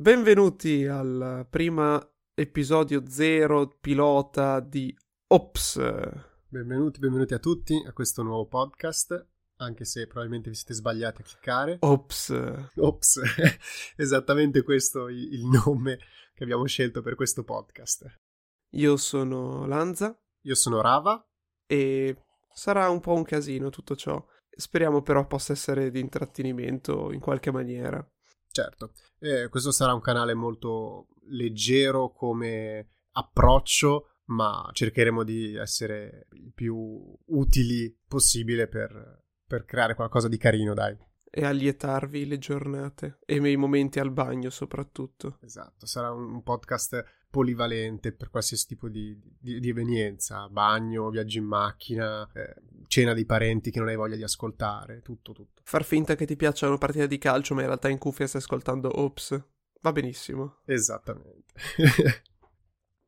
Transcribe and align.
Benvenuti 0.00 0.86
al 0.86 1.44
primo 1.50 2.12
episodio 2.32 3.02
zero 3.08 3.66
pilota 3.80 4.60
di 4.60 4.96
Ops. 5.26 5.76
Benvenuti, 6.46 7.00
benvenuti 7.00 7.34
a 7.34 7.40
tutti 7.40 7.82
a 7.84 7.92
questo 7.92 8.22
nuovo 8.22 8.46
podcast, 8.46 9.26
anche 9.56 9.84
se 9.84 10.06
probabilmente 10.06 10.50
vi 10.50 10.54
siete 10.54 10.74
sbagliati 10.74 11.22
a 11.22 11.24
cliccare. 11.24 11.78
Ops. 11.80 12.32
Ops, 12.76 13.20
esattamente 13.98 14.62
questo 14.62 15.08
il, 15.08 15.32
il 15.32 15.44
nome 15.44 15.98
che 16.32 16.44
abbiamo 16.44 16.64
scelto 16.66 17.02
per 17.02 17.16
questo 17.16 17.42
podcast. 17.42 18.06
Io 18.76 18.96
sono 18.96 19.66
Lanza. 19.66 20.16
Io 20.42 20.54
sono 20.54 20.80
Rava. 20.80 21.28
E 21.66 22.24
sarà 22.54 22.88
un 22.88 23.00
po' 23.00 23.14
un 23.14 23.24
casino 23.24 23.68
tutto 23.70 23.96
ciò. 23.96 24.24
Speriamo 24.48 25.02
però 25.02 25.26
possa 25.26 25.54
essere 25.54 25.90
di 25.90 25.98
intrattenimento 25.98 27.10
in 27.10 27.18
qualche 27.18 27.50
maniera. 27.50 28.08
Certo, 28.50 28.92
eh, 29.20 29.48
questo 29.48 29.70
sarà 29.70 29.94
un 29.94 30.00
canale 30.00 30.34
molto 30.34 31.08
leggero 31.28 32.12
come 32.12 32.88
approccio, 33.12 34.20
ma 34.26 34.68
cercheremo 34.72 35.22
di 35.22 35.54
essere 35.56 36.26
il 36.32 36.52
più 36.54 36.76
utili 37.26 37.96
possibile 38.06 38.68
per, 38.68 39.24
per 39.46 39.64
creare 39.64 39.94
qualcosa 39.94 40.28
di 40.28 40.36
carino, 40.36 40.74
dai. 40.74 40.96
E 41.30 41.44
allietarvi 41.44 42.26
le 42.26 42.38
giornate 42.38 43.18
e 43.26 43.36
i 43.36 43.56
momenti 43.56 44.00
al 44.00 44.10
bagno 44.10 44.50
soprattutto. 44.50 45.38
Esatto, 45.42 45.86
sarà 45.86 46.10
un 46.10 46.42
podcast 46.42 47.04
polivalente 47.30 48.12
per 48.12 48.30
qualsiasi 48.30 48.66
tipo 48.66 48.88
di, 48.88 49.18
di, 49.38 49.60
di 49.60 49.68
evenienza, 49.68 50.48
bagno, 50.48 51.10
viaggi 51.10 51.38
in 51.38 51.44
macchina, 51.44 52.28
eh, 52.32 52.54
cena 52.86 53.12
di 53.12 53.26
parenti 53.26 53.70
che 53.70 53.78
non 53.78 53.88
hai 53.88 53.96
voglia 53.96 54.16
di 54.16 54.22
ascoltare, 54.22 55.02
tutto, 55.02 55.32
tutto. 55.32 55.62
Far 55.64 55.84
finta 55.84 56.14
che 56.14 56.26
ti 56.26 56.36
piacciono 56.36 56.78
partite 56.78 57.06
di 57.06 57.18
calcio, 57.18 57.54
ma 57.54 57.60
in 57.60 57.66
realtà 57.66 57.88
in 57.88 57.98
cuffia 57.98 58.26
stai 58.26 58.40
ascoltando 58.40 59.00
Ops. 59.00 59.40
Va 59.80 59.92
benissimo. 59.92 60.60
Esattamente. 60.64 61.54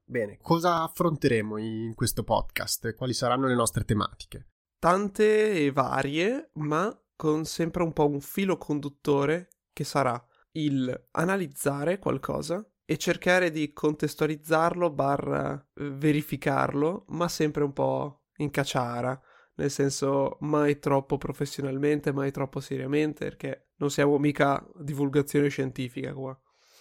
Bene, 0.05 0.39
cosa 0.43 0.83
affronteremo 0.83 1.57
in 1.57 1.95
questo 1.95 2.25
podcast? 2.25 2.95
Quali 2.95 3.15
saranno 3.15 3.47
le 3.47 3.55
nostre 3.55 3.85
tematiche? 3.85 4.49
Tante 4.79 5.53
e 5.53 5.71
varie, 5.71 6.51
ma 6.55 6.93
con 7.21 7.45
sempre 7.45 7.83
un 7.83 7.93
po' 7.93 8.09
un 8.09 8.23
filo 8.23 8.57
conduttore 8.57 9.51
che 9.75 9.85
sarà 9.85 10.19
il 10.53 11.09
analizzare 11.11 11.99
qualcosa 11.99 12.67
e 12.83 12.97
cercare 12.97 13.51
di 13.51 13.75
contestualizzarlo 13.75 14.89
barra 14.89 15.55
eh, 15.75 15.91
verificarlo, 15.91 17.05
ma 17.09 17.29
sempre 17.29 17.63
un 17.63 17.75
po' 17.75 18.23
in 18.39 18.49
cacciara, 18.49 19.21
nel 19.57 19.71
senso 19.71 20.39
mai 20.41 20.79
troppo 20.79 21.19
professionalmente, 21.19 22.11
mai 22.11 22.31
troppo 22.31 22.59
seriamente, 22.61 23.27
perché 23.27 23.73
non 23.77 23.91
siamo 23.91 24.17
mica 24.17 24.67
divulgazione 24.77 25.49
scientifica 25.49 26.15
qua. 26.15 26.35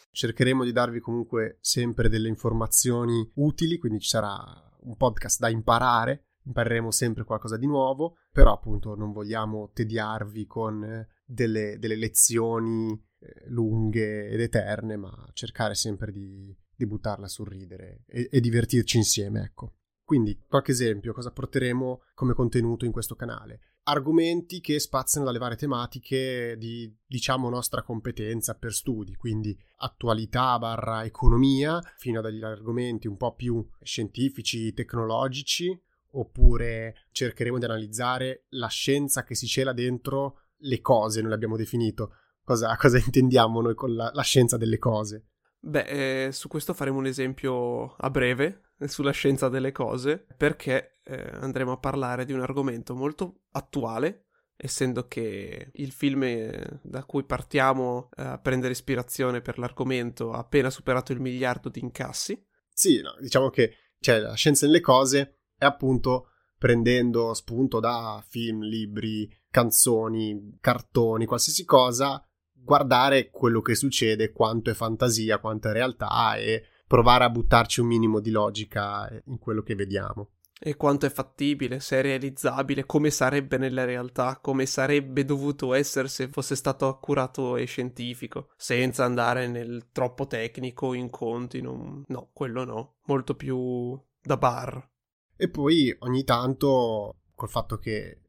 Cercheremo 0.10 0.64
di 0.64 0.72
darvi 0.72 1.02
comunque 1.02 1.58
sempre 1.60 2.08
delle 2.08 2.30
informazioni 2.30 3.30
utili, 3.36 3.78
quindi 3.78 4.00
ci 4.00 4.08
sarà 4.08 4.38
un 4.84 4.96
podcast 4.96 5.38
da 5.38 5.50
imparare, 5.50 6.29
impareremo 6.44 6.92
sempre 6.92 7.24
qualcosa 7.24 7.58
di 7.58 7.68
nuovo, 7.68 8.18
però 8.32 8.54
appunto 8.54 8.96
non 8.96 9.12
vogliamo 9.12 9.72
tediarvi 9.74 10.46
con 10.46 10.84
eh, 10.84 11.08
delle, 11.26 11.78
delle 11.80 11.96
lezioni 11.96 12.92
eh, 12.92 13.46
lunghe 13.48 14.30
ed 14.30 14.40
eterne, 14.40 14.96
ma 14.98 15.30
cercare 15.34 15.76
sempre 15.76 16.12
di, 16.12 16.56
di 16.76 16.86
buttarla 16.88 17.28
sul 17.28 17.48
ridere 17.48 18.04
e, 18.08 18.30
e 18.32 18.40
divertirci 18.40 18.98
insieme, 18.98 19.44
ecco. 19.44 19.74
Quindi, 20.10 20.44
qualche 20.48 20.72
esempio, 20.72 21.14
cosa 21.14 21.32
porteremo 21.32 22.02
come 22.16 22.34
contenuto 22.34 22.84
in 22.84 22.92
questo 22.92 23.14
canale? 23.14 23.60
Argomenti 23.84 24.60
che 24.60 24.80
spaziano 24.80 25.28
dalle 25.28 25.38
varie 25.38 25.56
tematiche 25.56 26.56
di, 26.58 26.92
diciamo, 27.06 27.48
nostra 27.48 27.84
competenza 27.84 28.56
per 28.56 28.74
studi, 28.74 29.16
quindi 29.16 29.56
attualità 29.78 30.58
barra 30.58 31.06
economia, 31.06 31.80
fino 31.98 32.20
ad 32.20 32.26
argomenti 32.26 33.08
un 33.08 33.18
po' 33.18 33.36
più 33.36 33.64
scientifici, 33.84 34.74
tecnologici, 34.74 35.80
oppure 36.12 37.08
cercheremo 37.12 37.58
di 37.58 37.66
analizzare 37.66 38.46
la 38.50 38.68
scienza 38.68 39.24
che 39.24 39.36
si 39.36 39.48
cela 39.48 39.74
dentro 39.74 40.42
le 40.62 40.82
cose, 40.82 41.22
noi 41.22 41.30
l'abbiamo 41.32 41.58
definito, 41.58 42.16
cosa, 42.44 42.76
cosa 42.78 42.98
intendiamo 42.98 43.62
noi 43.62 43.76
con 43.76 43.94
la, 43.94 44.12
la, 44.14 44.24
scienza 44.24 44.58
delle 44.58 44.78
cose? 44.78 45.26
Beh, 45.60 46.26
eh, 46.26 46.32
su 46.32 46.48
questo 46.48 46.74
faremo 46.74 47.00
un 47.00 47.06
esempio 47.06 47.96
a 47.96 48.10
breve 48.10 48.72
eh, 48.80 48.88
sulla 48.88 49.12
scienza 49.12 49.50
delle 49.50 49.72
cose, 49.72 50.26
perché 50.36 51.00
eh, 51.04 51.30
andremo 51.34 51.74
a 51.74 51.78
parlare 51.78 52.26
di 52.26 52.34
un 52.34 52.42
argomento 52.42 52.96
molto 52.96 53.42
attuale, 53.52 54.26
essendo 54.56 55.08
che 55.08 55.70
il 55.74 55.92
film 55.92 56.24
eh, 56.24 56.80
da 56.82 57.04
cui 57.04 57.24
partiamo 57.24 58.10
eh, 58.16 58.24
a 58.24 58.38
prendere 58.40 58.74
ispirazione 58.74 59.42
per 59.42 59.58
l'argomento 59.58 60.32
ha 60.32 60.40
appena 60.40 60.70
superato 60.70 61.12
il 61.12 61.20
miliardo 61.20 61.70
di 61.70 61.80
incassi. 61.80 62.46
Sì, 62.74 63.02
no, 63.02 63.16
diciamo 63.20 63.50
che 63.50 63.76
cioè, 64.00 64.20
la 64.20 64.34
scienza 64.34 64.66
delle 64.66 64.82
cose 64.82 65.39
è 65.60 65.66
appunto 65.66 66.30
prendendo 66.58 67.34
spunto 67.36 67.80
da 67.80 68.24
film, 68.28 68.62
libri, 68.62 69.32
canzoni, 69.52 70.58
cartoni, 70.60 71.26
qualsiasi 71.26 71.64
cosa, 71.64 72.24
guardare 72.52 73.30
quello 73.30 73.62
che 73.62 73.76
succede, 73.76 74.32
quanto 74.32 74.72
è 74.72 74.74
fantasia, 74.74 75.40
quanto 75.40 75.70
è 75.70 75.72
realtà 75.72 76.36
e 76.36 76.64
provare 76.88 77.24
a 77.24 77.30
buttarci 77.30 77.82
un 77.82 77.88
minimo 77.88 78.20
di 78.20 78.32
logica 78.32 79.08
in 79.26 79.38
quello 79.38 79.62
che 79.62 79.76
vediamo. 79.76 80.32
E 80.62 80.76
quanto 80.76 81.06
è 81.06 81.10
fattibile, 81.10 81.80
se 81.80 82.00
è 82.00 82.02
realizzabile, 82.02 82.86
come 82.86 83.12
sarebbe 83.12 83.58
nella 83.58 83.86
realtà, 83.86 84.40
come 84.42 84.66
sarebbe 84.66 85.24
dovuto 85.24 85.74
essere 85.74 86.10
se 86.10 86.28
fosse 86.28 86.56
stato 86.56 86.86
accurato 86.90 87.56
e 87.56 87.64
scientifico, 87.64 88.50
senza 88.58 89.06
andare 89.06 89.48
nel 89.48 89.88
troppo 89.94 90.28
tecnico, 90.28 90.94
in 90.94 91.10
conti, 91.10 91.62
non... 91.62 92.04
no, 92.08 92.30
quello 92.34 92.66
no, 92.66 92.96
molto 93.06 93.36
più 93.36 93.98
da 94.22 94.36
bar. 94.36 94.86
E 95.42 95.48
poi 95.48 95.96
ogni 96.00 96.26
tanto, 96.26 97.22
col 97.34 97.48
fatto 97.48 97.78
che 97.78 98.24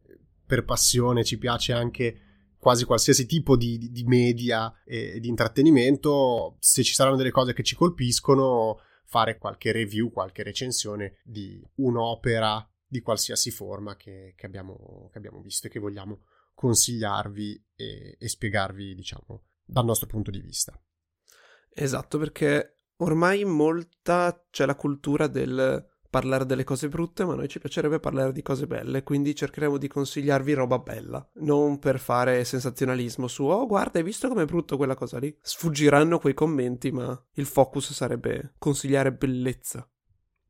per 0.46 0.64
passione 0.64 1.24
ci 1.24 1.38
piace 1.38 1.72
anche 1.72 2.20
quasi 2.56 2.84
qualsiasi 2.84 3.26
tipo 3.26 3.56
di, 3.56 3.90
di 3.90 4.04
media 4.04 4.72
e 4.84 5.18
di 5.18 5.26
intrattenimento, 5.26 6.56
se 6.60 6.84
ci 6.84 6.94
saranno 6.94 7.16
delle 7.16 7.32
cose 7.32 7.52
che 7.52 7.64
ci 7.64 7.74
colpiscono, 7.74 8.78
fare 9.06 9.38
qualche 9.38 9.72
review, 9.72 10.12
qualche 10.12 10.44
recensione 10.44 11.18
di 11.24 11.60
un'opera 11.78 12.64
di 12.86 13.00
qualsiasi 13.00 13.50
forma 13.50 13.96
che, 13.96 14.34
che, 14.36 14.46
abbiamo, 14.46 15.08
che 15.10 15.18
abbiamo, 15.18 15.40
visto 15.40 15.66
e 15.66 15.70
che 15.70 15.80
vogliamo 15.80 16.26
consigliarvi 16.54 17.70
e, 17.74 18.16
e 18.20 18.28
spiegarvi, 18.28 18.94
diciamo, 18.94 19.46
dal 19.64 19.84
nostro 19.84 20.06
punto 20.06 20.30
di 20.30 20.40
vista. 20.40 20.80
Esatto, 21.70 22.18
perché 22.18 22.84
ormai 22.98 23.44
molta 23.44 24.46
c'è 24.48 24.64
la 24.64 24.76
cultura 24.76 25.26
del 25.26 25.88
parlare 26.10 26.44
delle 26.44 26.64
cose 26.64 26.88
brutte, 26.88 27.24
ma 27.24 27.32
a 27.32 27.36
noi 27.36 27.48
ci 27.48 27.60
piacerebbe 27.60 28.00
parlare 28.00 28.32
di 28.32 28.42
cose 28.42 28.66
belle, 28.66 29.04
quindi 29.04 29.34
cercheremo 29.34 29.78
di 29.78 29.86
consigliarvi 29.88 30.52
roba 30.54 30.78
bella, 30.78 31.26
non 31.34 31.78
per 31.78 32.00
fare 32.00 32.44
sensazionalismo 32.44 33.28
su 33.28 33.44
oh 33.44 33.66
guarda 33.66 33.98
hai 33.98 34.04
visto 34.04 34.28
com'è 34.28 34.44
brutto 34.44 34.76
quella 34.76 34.96
cosa 34.96 35.18
lì. 35.18 35.34
Sfuggiranno 35.40 36.18
quei 36.18 36.34
commenti, 36.34 36.90
ma 36.90 37.18
il 37.34 37.46
focus 37.46 37.92
sarebbe 37.92 38.54
consigliare 38.58 39.12
bellezza. 39.12 39.88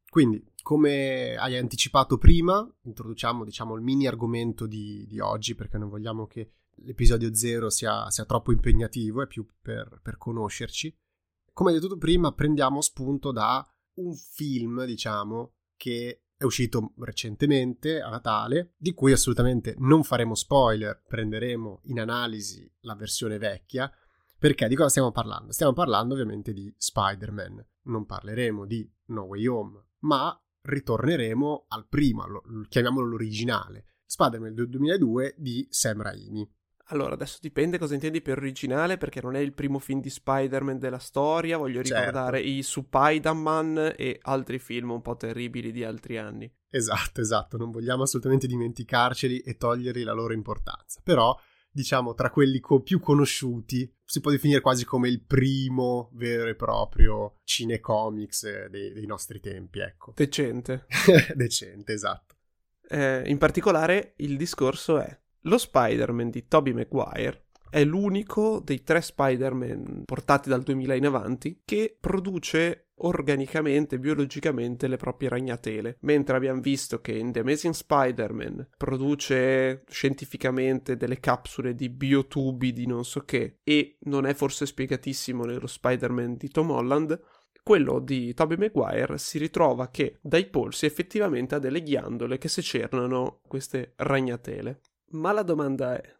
Quindi, 0.09 0.45
come 0.63 1.37
hai 1.37 1.57
anticipato 1.57 2.19
prima, 2.19 2.69
introduciamo 2.83 3.45
diciamo 3.45 3.77
il 3.77 3.83
mini 3.83 4.07
argomento 4.09 4.67
di, 4.67 5.07
di 5.07 5.21
oggi 5.21 5.55
perché 5.55 5.79
non 5.79 5.89
vogliamo 5.89 6.27
che 6.27 6.55
l'episodio 6.83 7.35
zero 7.35 7.71
sia, 7.71 8.11
sia 8.11 8.25
troppo 8.25 8.51
impegnativo, 8.51 9.23
è 9.23 9.27
più 9.27 9.47
per, 9.61 10.01
per 10.03 10.17
conoscerci. 10.17 10.97
Come 11.53 11.73
detto 11.73 11.97
prima, 11.97 12.33
prendiamo 12.33 12.81
spunto 12.81 13.33
da 13.33 13.65
un 13.95 14.15
film, 14.15 14.85
diciamo, 14.85 15.55
che 15.77 16.25
è 16.37 16.45
uscito 16.45 16.95
recentemente 16.99 18.01
a 18.01 18.09
Natale, 18.09 18.75
di 18.79 18.95
cui 18.95 19.13
assolutamente 19.13 19.75
non 19.79 20.03
faremo 20.05 20.35
spoiler, 20.35 21.03
prenderemo 21.07 21.83
in 21.85 22.01
analisi 22.01 22.71
la 22.81 22.95
versione 22.95 23.39
vecchia. 23.39 23.93
Perché 24.39 24.69
di 24.69 24.75
cosa 24.75 24.89
stiamo 24.89 25.13
parlando? 25.13 25.53
Stiamo 25.53 25.75
parlando 25.75 26.15
ovviamente 26.15 26.55
di 26.55 26.73
Spider-Man. 26.75 27.63
Non 27.83 28.07
parleremo 28.07 28.65
di 28.65 28.91
No 29.09 29.25
Way 29.25 29.47
Home, 29.47 29.85
ma 30.01 30.35
ritorneremo 30.63 31.67
al 31.69 31.87
primo, 31.89 32.25
chiamiamolo 32.69 33.07
l'originale, 33.07 33.97
Spider-Man 34.07 34.55
del 34.55 34.69
2002 34.71 35.35
di 35.37 35.67
Sam 35.69 36.01
Raimi. 36.01 36.51
Allora, 36.93 37.15
adesso 37.15 37.39
dipende 37.41 37.79
cosa 37.79 37.95
intendi 37.95 38.21
per 38.21 38.39
originale, 38.39 38.97
perché 38.97 39.21
non 39.21 39.37
è 39.37 39.39
il 39.39 39.53
primo 39.53 39.79
film 39.79 40.01
di 40.01 40.11
Spider-Man 40.11 40.79
della 40.79 40.99
storia. 40.99 41.57
Voglio 41.57 41.83
certo. 41.83 41.99
ricordare 41.99 42.39
certo. 42.39 42.53
i 42.53 42.63
Spider-Man 42.63 43.95
e 43.97 44.19
altri 44.23 44.59
film 44.59 44.91
un 44.91 45.01
po' 45.01 45.17
terribili 45.17 45.71
di 45.71 45.85
altri 45.85 46.19
anni. 46.19 46.53
Esatto, 46.69 47.21
esatto. 47.21 47.57
Non 47.57 47.71
vogliamo 47.71 48.03
assolutamente 48.03 48.49
dimenticarceli 48.49 49.39
e 49.39 49.57
togliergli 49.57 50.03
la 50.03 50.13
loro 50.13 50.33
importanza. 50.33 51.01
Però, 51.05 51.37
diciamo, 51.71 52.15
tra 52.15 52.31
quelli 52.31 52.59
co- 52.59 52.81
più 52.81 52.99
conosciuti, 52.99 53.93
si 54.05 54.21
può 54.21 54.33
definire 54.33 54.61
quasi 54.61 54.85
come 54.85 55.09
il 55.09 55.23
primo 55.23 56.11
vero 56.15 56.49
e 56.49 56.57
proprio 56.57 57.39
cinecomics 57.45 58.43
eh, 58.45 58.69
dei, 58.69 58.93
dei 58.93 59.07
nostri 59.07 59.39
tempi, 59.39 59.79
ecco. 59.79 60.13
Decente. 60.17 60.87
Decente, 61.35 61.93
esatto. 61.93 62.35
Eh, 62.89 63.23
in 63.27 63.39
particolare, 63.39 64.15
il 64.17 64.37
discorso 64.37 64.99
è 64.99 65.17
lo 65.43 65.59
Spider-Man 65.59 66.31
di 66.31 66.47
Tobey 66.47 66.73
Maguire, 66.73 67.47
è 67.71 67.85
l'unico 67.85 68.61
dei 68.63 68.83
tre 68.83 69.01
Spider-Man 69.01 70.03
portati 70.05 70.49
dal 70.49 70.63
2000 70.63 70.95
in 70.95 71.07
avanti 71.07 71.63
che 71.65 71.97
produce 71.99 72.89
organicamente, 73.03 73.99
biologicamente 73.99 74.89
le 74.89 74.97
proprie 74.97 75.29
ragnatele, 75.29 75.99
mentre 76.01 76.37
abbiamo 76.37 76.61
visto 76.61 77.01
che 77.01 77.13
in 77.13 77.33
The 77.33 77.41
Amazing 77.41 77.73
Spider-Man 77.73 78.71
produce 78.77 79.85
scientificamente 79.89 80.97
delle 80.97 81.21
capsule 81.21 81.75
di 81.75 81.89
biotubi 81.89 82.73
di 82.73 82.87
non 82.87 83.05
so 83.05 83.21
che 83.21 83.61
e 83.63 83.97
non 84.01 84.27
è 84.27 84.35
forse 84.35 84.67
spiegatissimo 84.67 85.45
nello 85.45 85.67
Spider-Man 85.67 86.37
di 86.37 86.49
Tom 86.49 86.71
Holland, 86.71 87.19
quello 87.63 88.01
di 88.01 88.35
Tobey 88.35 88.57
Maguire 88.57 89.17
si 89.19 89.39
ritrova 89.39 89.91
che 89.91 90.19
dai 90.21 90.47
polsi 90.47 90.87
effettivamente 90.87 91.55
ha 91.55 91.59
delle 91.59 91.83
ghiandole 91.83 92.37
che 92.37 92.49
secernano 92.49 93.41
queste 93.47 93.93
ragnatele. 93.97 94.81
Ma 95.11 95.33
la 95.33 95.43
domanda 95.43 96.01
è: 96.01 96.17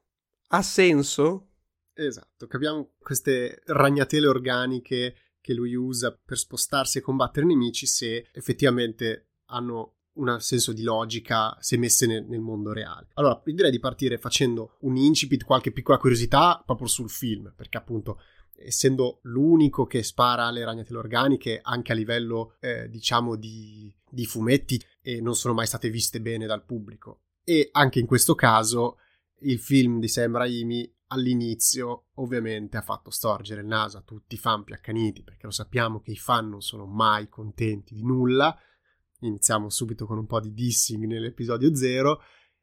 ha 0.49 0.63
senso? 0.63 1.49
Esatto, 1.93 2.47
capiamo 2.47 2.93
queste 2.99 3.63
ragnatele 3.67 4.27
organiche 4.27 5.15
che 5.41 5.55
lui 5.55 5.75
usa 5.75 6.13
per 6.13 6.39
spostarsi 6.39 6.99
e 6.99 7.03
combattere 7.03 7.47
nemici 7.47 7.87
se 7.87 8.29
effettivamente 8.33 9.31
hanno 9.47 9.97
un 10.15 10.41
senso 10.41 10.73
di 10.73 10.83
logica 10.83 11.57
se 11.61 11.77
messe 11.77 12.07
nel, 12.07 12.25
nel, 12.25 12.41
mondo 12.41 12.73
reale. 12.73 13.09
Allora, 13.15 13.41
direi 13.45 13.71
di 13.71 13.79
partire 13.79 14.19
facendo 14.19 14.77
un 14.81 14.97
incipit, 14.97 15.45
qualche 15.45 15.73
piccola 15.73 15.99
curiosità 15.99 16.63
proprio 16.65 16.89
sul 16.89 17.11
film, 17.11 17.53
perché 17.57 17.79
appunto 17.79 18.21
essendo 18.57 19.21
l'unico 19.23 19.87
che 19.87 20.03
spara 20.03 20.51
le 20.51 20.65
ragnatele 20.65 20.99
organiche 20.99 21.61
anche 21.63 21.93
a 21.93 21.95
livello 21.95 22.57
eh, 22.61 22.91
diciamo 22.91 23.37
di, 23.37 23.95
di 24.11 24.27
fumetti 24.27 24.83
e 25.01 25.21
non 25.21 25.35
sono 25.35 25.55
mai 25.55 25.67
state 25.67 25.89
viste 25.89 26.21
bene 26.21 26.45
dal 26.45 26.65
pubblico 26.65 27.23
e 27.45 27.69
anche 27.73 27.99
in 27.99 28.07
questo 28.07 28.35
caso 28.35 28.99
il 29.41 29.59
film 29.59 29.99
di 30.01 30.09
Sam 30.09 30.37
Raimi 30.37 30.93
all'inizio 31.13 32.07
ovviamente 32.17 32.77
ha 32.77 32.83
fatto 32.83 33.11
storgere 33.11 33.61
il 33.61 33.67
naso 33.67 33.99
a 33.99 34.03
tutti 34.03 34.35
i 34.35 34.39
fan 34.39 34.65
più 34.65 34.75
accaniti 34.75 35.23
perché 35.23 35.47
lo 35.47 35.53
sappiamo 35.53 36.01
che 36.01 36.13
i 36.13 36.17
fan 36.17 36.49
non 36.49 36.61
sono 36.61 36.87
mai 36.87 37.29
contenti 37.29 37.95
di 37.95 38.05
nulla. 38.05 38.57
Iniziamo 39.21 39.69
subito 39.69 40.07
con 40.07 40.19
un 40.19 40.27
po' 40.27 40.41
di 40.41 40.53
dissing 40.53 41.05
nell'episodio 41.05 41.75
0 41.75 42.21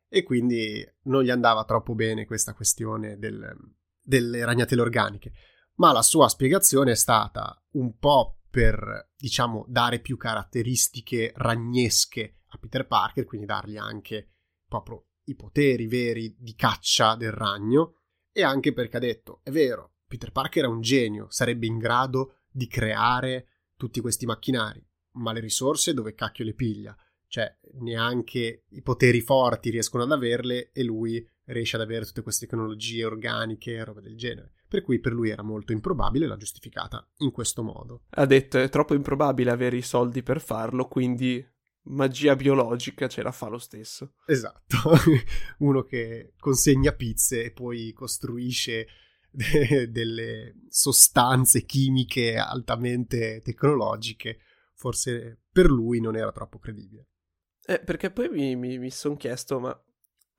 e 0.08 0.24
quindi 0.24 0.86
non 1.04 1.24
gli 1.24 1.30
andava 1.30 1.66
troppo 1.66 1.94
bene 1.94 2.26
questa 2.26 2.54
questione 2.54 3.18
del, 3.18 3.56
delle 4.02 4.46
ragnatele 4.46 4.82
organiche. 4.82 5.34
Ma 5.76 5.92
la 5.92 6.02
sua 6.02 6.30
spiegazione 6.30 6.92
è 6.92 6.96
stata 6.96 7.62
un 7.72 7.98
po' 7.98 8.40
per 8.50 9.12
diciamo 9.16 9.66
dare 9.68 10.00
più 10.00 10.18
caratteristiche 10.18 11.34
ragnesche 11.36 12.40
a 12.48 12.58
Peter 12.58 12.88
Parker 12.88 13.26
quindi 13.26 13.46
dargli 13.46 13.78
anche 13.78 14.37
proprio 14.68 15.06
i 15.26 15.36
poteri 15.36 15.88
veri 15.88 16.36
di 16.38 16.56
caccia 16.56 17.16
del 17.16 17.32
ragno 17.32 17.96
e 18.32 18.44
anche 18.44 18.74
perché 18.74 18.98
ha 18.98 19.02
detto, 19.02 19.42
è 19.44 19.52
vero, 19.52 19.96
Peter 20.08 20.32
Parker 20.32 20.66
è 20.66 20.68
un 20.68 20.82
genio, 20.82 21.28
sarebbe 21.30 21.66
in 21.66 21.78
grado 21.78 22.36
di 22.50 22.68
creare 22.68 23.48
tutti 23.76 24.00
questi 24.00 24.26
macchinari, 24.26 24.84
ma 25.14 25.32
le 25.34 25.40
risorse 25.40 25.94
dove 25.94 26.14
cacchio 26.14 26.46
le 26.46 26.54
piglia? 26.54 26.96
Cioè, 27.28 27.58
neanche 27.80 28.64
i 28.70 28.82
poteri 28.82 29.20
forti 29.20 29.70
riescono 29.70 30.04
ad 30.04 30.12
averle 30.12 30.72
e 30.72 30.84
lui 30.84 31.28
riesce 31.46 31.76
ad 31.76 31.82
avere 31.82 32.06
tutte 32.06 32.22
queste 32.22 32.46
tecnologie 32.46 33.06
organiche 33.06 33.74
e 33.74 33.84
roba 33.84 34.00
del 34.00 34.16
genere. 34.16 34.54
Per 34.68 34.82
cui 34.82 35.00
per 35.00 35.14
lui 35.14 35.30
era 35.30 35.44
molto 35.44 35.72
improbabile 35.72 36.26
e 36.26 36.28
l'ha 36.28 36.38
giustificata 36.38 37.06
in 37.18 37.32
questo 37.32 37.64
modo. 37.64 38.04
Ha 38.12 38.26
detto 38.26 38.58
è 38.58 38.70
troppo 38.70 38.94
improbabile 38.94 39.52
avere 39.52 39.78
i 39.78 39.82
soldi 39.82 40.24
per 40.24 40.42
farlo, 40.42 40.88
quindi 40.88 41.46
magia 41.88 42.36
biologica 42.36 43.08
ce 43.08 43.22
la 43.22 43.32
fa 43.32 43.48
lo 43.48 43.58
stesso. 43.58 44.14
Esatto, 44.26 44.78
uno 45.60 45.84
che 45.84 46.34
consegna 46.40 46.92
pizze 46.94 47.46
e 47.46 47.52
poi 47.52 47.92
costruisce 47.94 48.88
de- 49.30 49.90
delle 49.92 50.56
sostanze 50.70 51.64
chimiche 51.64 52.36
altamente 52.36 53.42
tecnologiche, 53.42 54.40
forse 54.74 55.42
per 55.52 55.70
lui 55.70 56.00
non 56.00 56.16
era 56.16 56.32
troppo 56.32 56.60
credibile. 56.60 57.10
Eh, 57.66 57.80
perché 57.80 58.12
poi 58.12 58.30
mi, 58.30 58.56
mi, 58.56 58.78
mi 58.78 58.90
sono 58.90 59.18
chiesto, 59.18 59.60
ma 59.60 59.84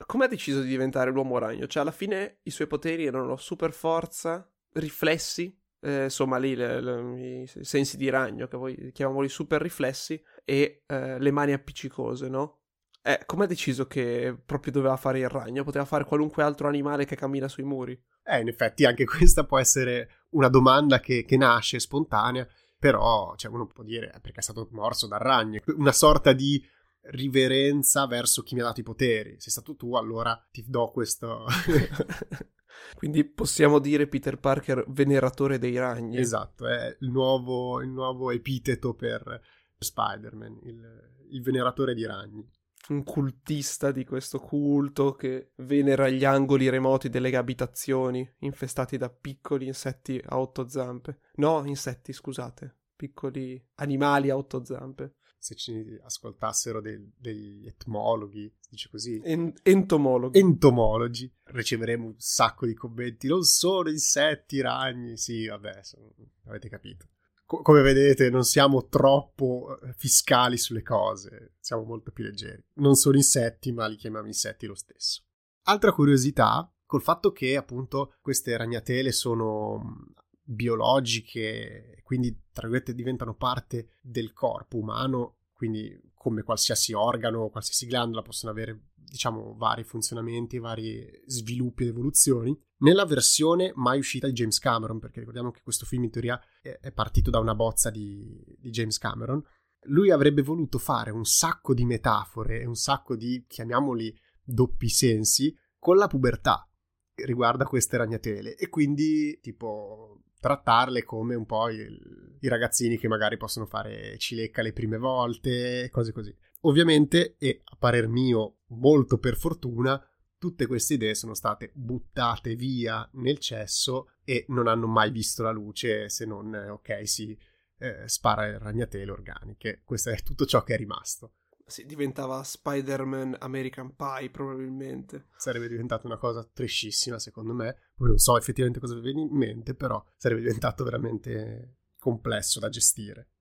come 0.06 0.24
ha 0.24 0.28
deciso 0.28 0.62
di 0.62 0.68
diventare 0.68 1.10
l'uomo 1.10 1.38
ragno? 1.38 1.66
Cioè, 1.66 1.82
alla 1.82 1.92
fine 1.92 2.38
i 2.44 2.50
suoi 2.50 2.66
poteri 2.66 3.04
erano 3.04 3.36
super 3.36 3.72
forza, 3.72 4.50
riflessi, 4.72 5.54
eh, 5.80 6.04
insomma 6.04 6.38
lì 6.38 6.54
le, 6.54 6.80
le, 6.80 7.42
i 7.42 7.46
sensi 7.46 7.96
di 7.96 8.08
ragno, 8.08 8.46
che 8.46 8.56
poi 8.56 8.90
chiamiamoli 8.92 9.28
super 9.28 9.60
riflessi, 9.60 10.20
e 10.44 10.82
eh, 10.86 11.18
le 11.18 11.30
mani 11.30 11.52
appiccicose, 11.52 12.28
no? 12.28 12.56
Eh, 13.02 13.22
come 13.26 13.44
ha 13.44 13.46
deciso 13.46 13.86
che 13.86 14.36
proprio 14.44 14.72
doveva 14.72 14.96
fare 14.96 15.20
il 15.20 15.28
ragno? 15.28 15.64
Poteva 15.64 15.84
fare 15.84 16.04
qualunque 16.04 16.42
altro 16.42 16.68
animale 16.68 17.04
che 17.04 17.16
cammina 17.16 17.48
sui 17.48 17.62
muri? 17.62 17.98
Eh, 18.24 18.40
in 18.40 18.48
effetti 18.48 18.84
anche 18.84 19.04
questa 19.04 19.44
può 19.44 19.58
essere 19.58 20.26
una 20.30 20.48
domanda 20.48 21.00
che, 21.00 21.24
che 21.24 21.36
nasce 21.36 21.78
spontanea, 21.78 22.46
però 22.78 23.34
cioè, 23.36 23.50
uno 23.50 23.66
può 23.66 23.82
dire 23.82 24.12
eh, 24.14 24.20
perché 24.20 24.40
è 24.40 24.42
stato 24.42 24.68
morso 24.72 25.06
dal 25.06 25.20
ragno, 25.20 25.60
una 25.76 25.92
sorta 25.92 26.32
di 26.32 26.62
riverenza 27.10 28.06
verso 28.06 28.42
chi 28.42 28.54
mi 28.54 28.60
ha 28.60 28.64
dato 28.64 28.80
i 28.80 28.84
poteri. 28.84 29.40
Sei 29.40 29.52
stato 29.52 29.74
tu, 29.74 29.94
allora 29.94 30.38
ti 30.50 30.64
do 30.66 30.90
questo... 30.90 31.46
Quindi 32.94 33.24
possiamo 33.24 33.78
dire 33.78 34.06
Peter 34.06 34.38
Parker 34.38 34.84
veneratore 34.88 35.58
dei 35.58 35.76
ragni. 35.76 36.18
Esatto, 36.18 36.66
è 36.66 36.96
il 37.00 37.10
nuovo, 37.10 37.80
il 37.80 37.90
nuovo 37.90 38.30
epiteto 38.30 38.94
per 38.94 39.40
Spider-Man, 39.78 40.58
il, 40.62 41.26
il 41.30 41.42
veneratore 41.42 41.94
di 41.94 42.04
ragni 42.04 42.48
un 42.88 43.04
cultista 43.04 43.90
di 43.90 44.04
questo 44.04 44.38
culto 44.38 45.14
che 45.14 45.52
venera 45.56 46.08
gli 46.08 46.24
angoli 46.24 46.68
remoti 46.68 47.08
delle 47.08 47.34
abitazioni 47.36 48.26
infestati 48.38 48.96
da 48.96 49.10
piccoli 49.10 49.66
insetti 49.66 50.20
a 50.24 50.38
otto 50.38 50.68
zampe. 50.68 51.20
No, 51.34 51.64
insetti, 51.66 52.12
scusate, 52.12 52.76
piccoli 52.96 53.62
animali 53.76 54.30
a 54.30 54.36
otto 54.36 54.64
zampe 54.64 55.16
se 55.38 55.54
ci 55.54 55.98
ascoltassero 56.02 56.80
del, 56.80 57.10
degli 57.16 57.66
etmologhi, 57.66 58.52
si 58.58 58.70
dice 58.70 58.88
così? 58.90 59.20
En- 59.24 59.52
entomologhi. 59.62 60.38
Entomologi. 60.38 61.32
Riceveremo 61.44 62.06
un 62.06 62.14
sacco 62.18 62.66
di 62.66 62.74
commenti. 62.74 63.28
Non 63.28 63.44
sono 63.44 63.88
insetti, 63.88 64.60
ragni. 64.60 65.16
Sì, 65.16 65.46
vabbè, 65.46 65.82
sono... 65.82 66.12
avete 66.46 66.68
capito. 66.68 67.06
Co- 67.46 67.62
come 67.62 67.80
vedete, 67.80 68.28
non 68.28 68.44
siamo 68.44 68.88
troppo 68.88 69.78
eh, 69.80 69.94
fiscali 69.96 70.58
sulle 70.58 70.82
cose, 70.82 71.54
siamo 71.60 71.84
molto 71.84 72.10
più 72.10 72.24
leggeri. 72.24 72.62
Non 72.74 72.94
sono 72.94 73.16
insetti, 73.16 73.72
ma 73.72 73.86
li 73.86 73.96
chiamiamo 73.96 74.26
insetti 74.26 74.66
lo 74.66 74.74
stesso. 74.74 75.22
Altra 75.62 75.92
curiosità, 75.92 76.70
col 76.84 77.00
fatto 77.00 77.32
che 77.32 77.56
appunto 77.56 78.16
queste 78.20 78.54
ragnatele 78.54 79.12
sono 79.12 80.12
biologiche, 80.50 82.00
quindi 82.02 82.44
tra 82.52 82.66
virgolette 82.66 82.94
diventano 82.94 83.34
parte 83.34 83.96
del 84.00 84.32
corpo 84.32 84.78
umano, 84.78 85.40
quindi 85.52 85.94
come 86.14 86.42
qualsiasi 86.42 86.94
organo, 86.94 87.50
qualsiasi 87.50 87.86
glandola 87.86 88.22
possono 88.22 88.52
avere 88.52 88.88
diciamo 88.94 89.54
vari 89.56 89.84
funzionamenti, 89.84 90.58
vari 90.58 91.06
sviluppi 91.26 91.82
ed 91.82 91.90
evoluzioni. 91.90 92.58
Nella 92.78 93.04
versione 93.04 93.72
mai 93.74 93.98
uscita 93.98 94.26
di 94.26 94.32
James 94.32 94.58
Cameron, 94.58 94.98
perché 94.98 95.18
ricordiamo 95.18 95.50
che 95.50 95.60
questo 95.62 95.84
film 95.84 96.04
in 96.04 96.10
teoria 96.10 96.40
è 96.62 96.92
partito 96.92 97.30
da 97.30 97.40
una 97.40 97.54
bozza 97.54 97.90
di, 97.90 98.42
di 98.58 98.70
James 98.70 98.98
Cameron, 98.98 99.42
lui 99.82 100.10
avrebbe 100.10 100.42
voluto 100.42 100.78
fare 100.78 101.10
un 101.10 101.24
sacco 101.24 101.74
di 101.74 101.84
metafore 101.84 102.60
e 102.60 102.66
un 102.66 102.74
sacco 102.74 103.16
di, 103.16 103.44
chiamiamoli, 103.46 104.16
doppi 104.42 104.88
sensi 104.88 105.54
con 105.78 105.96
la 105.96 106.06
pubertà 106.06 106.68
riguarda 107.14 107.64
queste 107.64 107.96
ragnatele 107.96 108.54
e 108.56 108.68
quindi 108.68 109.38
tipo 109.40 110.17
trattarle 110.40 111.04
come 111.04 111.34
un 111.34 111.46
po' 111.46 111.68
il, 111.68 112.36
i 112.40 112.48
ragazzini 112.48 112.98
che 112.98 113.08
magari 113.08 113.36
possono 113.36 113.66
fare 113.66 114.16
cilecca 114.18 114.62
le 114.62 114.72
prime 114.72 114.98
volte, 114.98 115.88
cose 115.90 116.12
così. 116.12 116.34
Ovviamente, 116.62 117.36
e 117.38 117.62
a 117.64 117.76
parer 117.76 118.08
mio 118.08 118.58
molto 118.68 119.18
per 119.18 119.36
fortuna, 119.36 120.02
tutte 120.38 120.66
queste 120.66 120.94
idee 120.94 121.14
sono 121.14 121.34
state 121.34 121.70
buttate 121.74 122.54
via 122.54 123.08
nel 123.14 123.38
cesso 123.38 124.12
e 124.24 124.44
non 124.48 124.68
hanno 124.68 124.86
mai 124.86 125.10
visto 125.10 125.42
la 125.42 125.50
luce 125.50 126.08
se 126.08 126.24
non, 126.24 126.54
ok, 126.54 127.08
si 127.08 127.36
eh, 127.78 128.08
spara 128.08 128.58
ragnatele 128.58 129.10
organiche. 129.10 129.82
Questo 129.84 130.10
è 130.10 130.22
tutto 130.22 130.46
ciò 130.46 130.62
che 130.62 130.74
è 130.74 130.76
rimasto. 130.76 131.34
Sì, 131.68 131.84
diventava 131.84 132.42
Spider-Man 132.42 133.36
American 133.40 133.94
Pie 133.94 134.30
probabilmente. 134.30 135.26
Sarebbe 135.36 135.68
diventata 135.68 136.06
una 136.06 136.16
cosa 136.16 136.42
trashissima 136.42 137.18
secondo 137.18 137.52
me. 137.52 137.76
Poi 137.94 138.08
non 138.08 138.18
so 138.18 138.36
effettivamente 138.38 138.80
cosa 138.80 138.98
viene 138.98 139.20
in 139.20 139.36
mente, 139.36 139.74
però 139.74 140.02
sarebbe 140.16 140.40
diventato 140.40 140.82
veramente 140.82 141.76
complesso 141.98 142.58
da 142.58 142.70
gestire. 142.70 143.32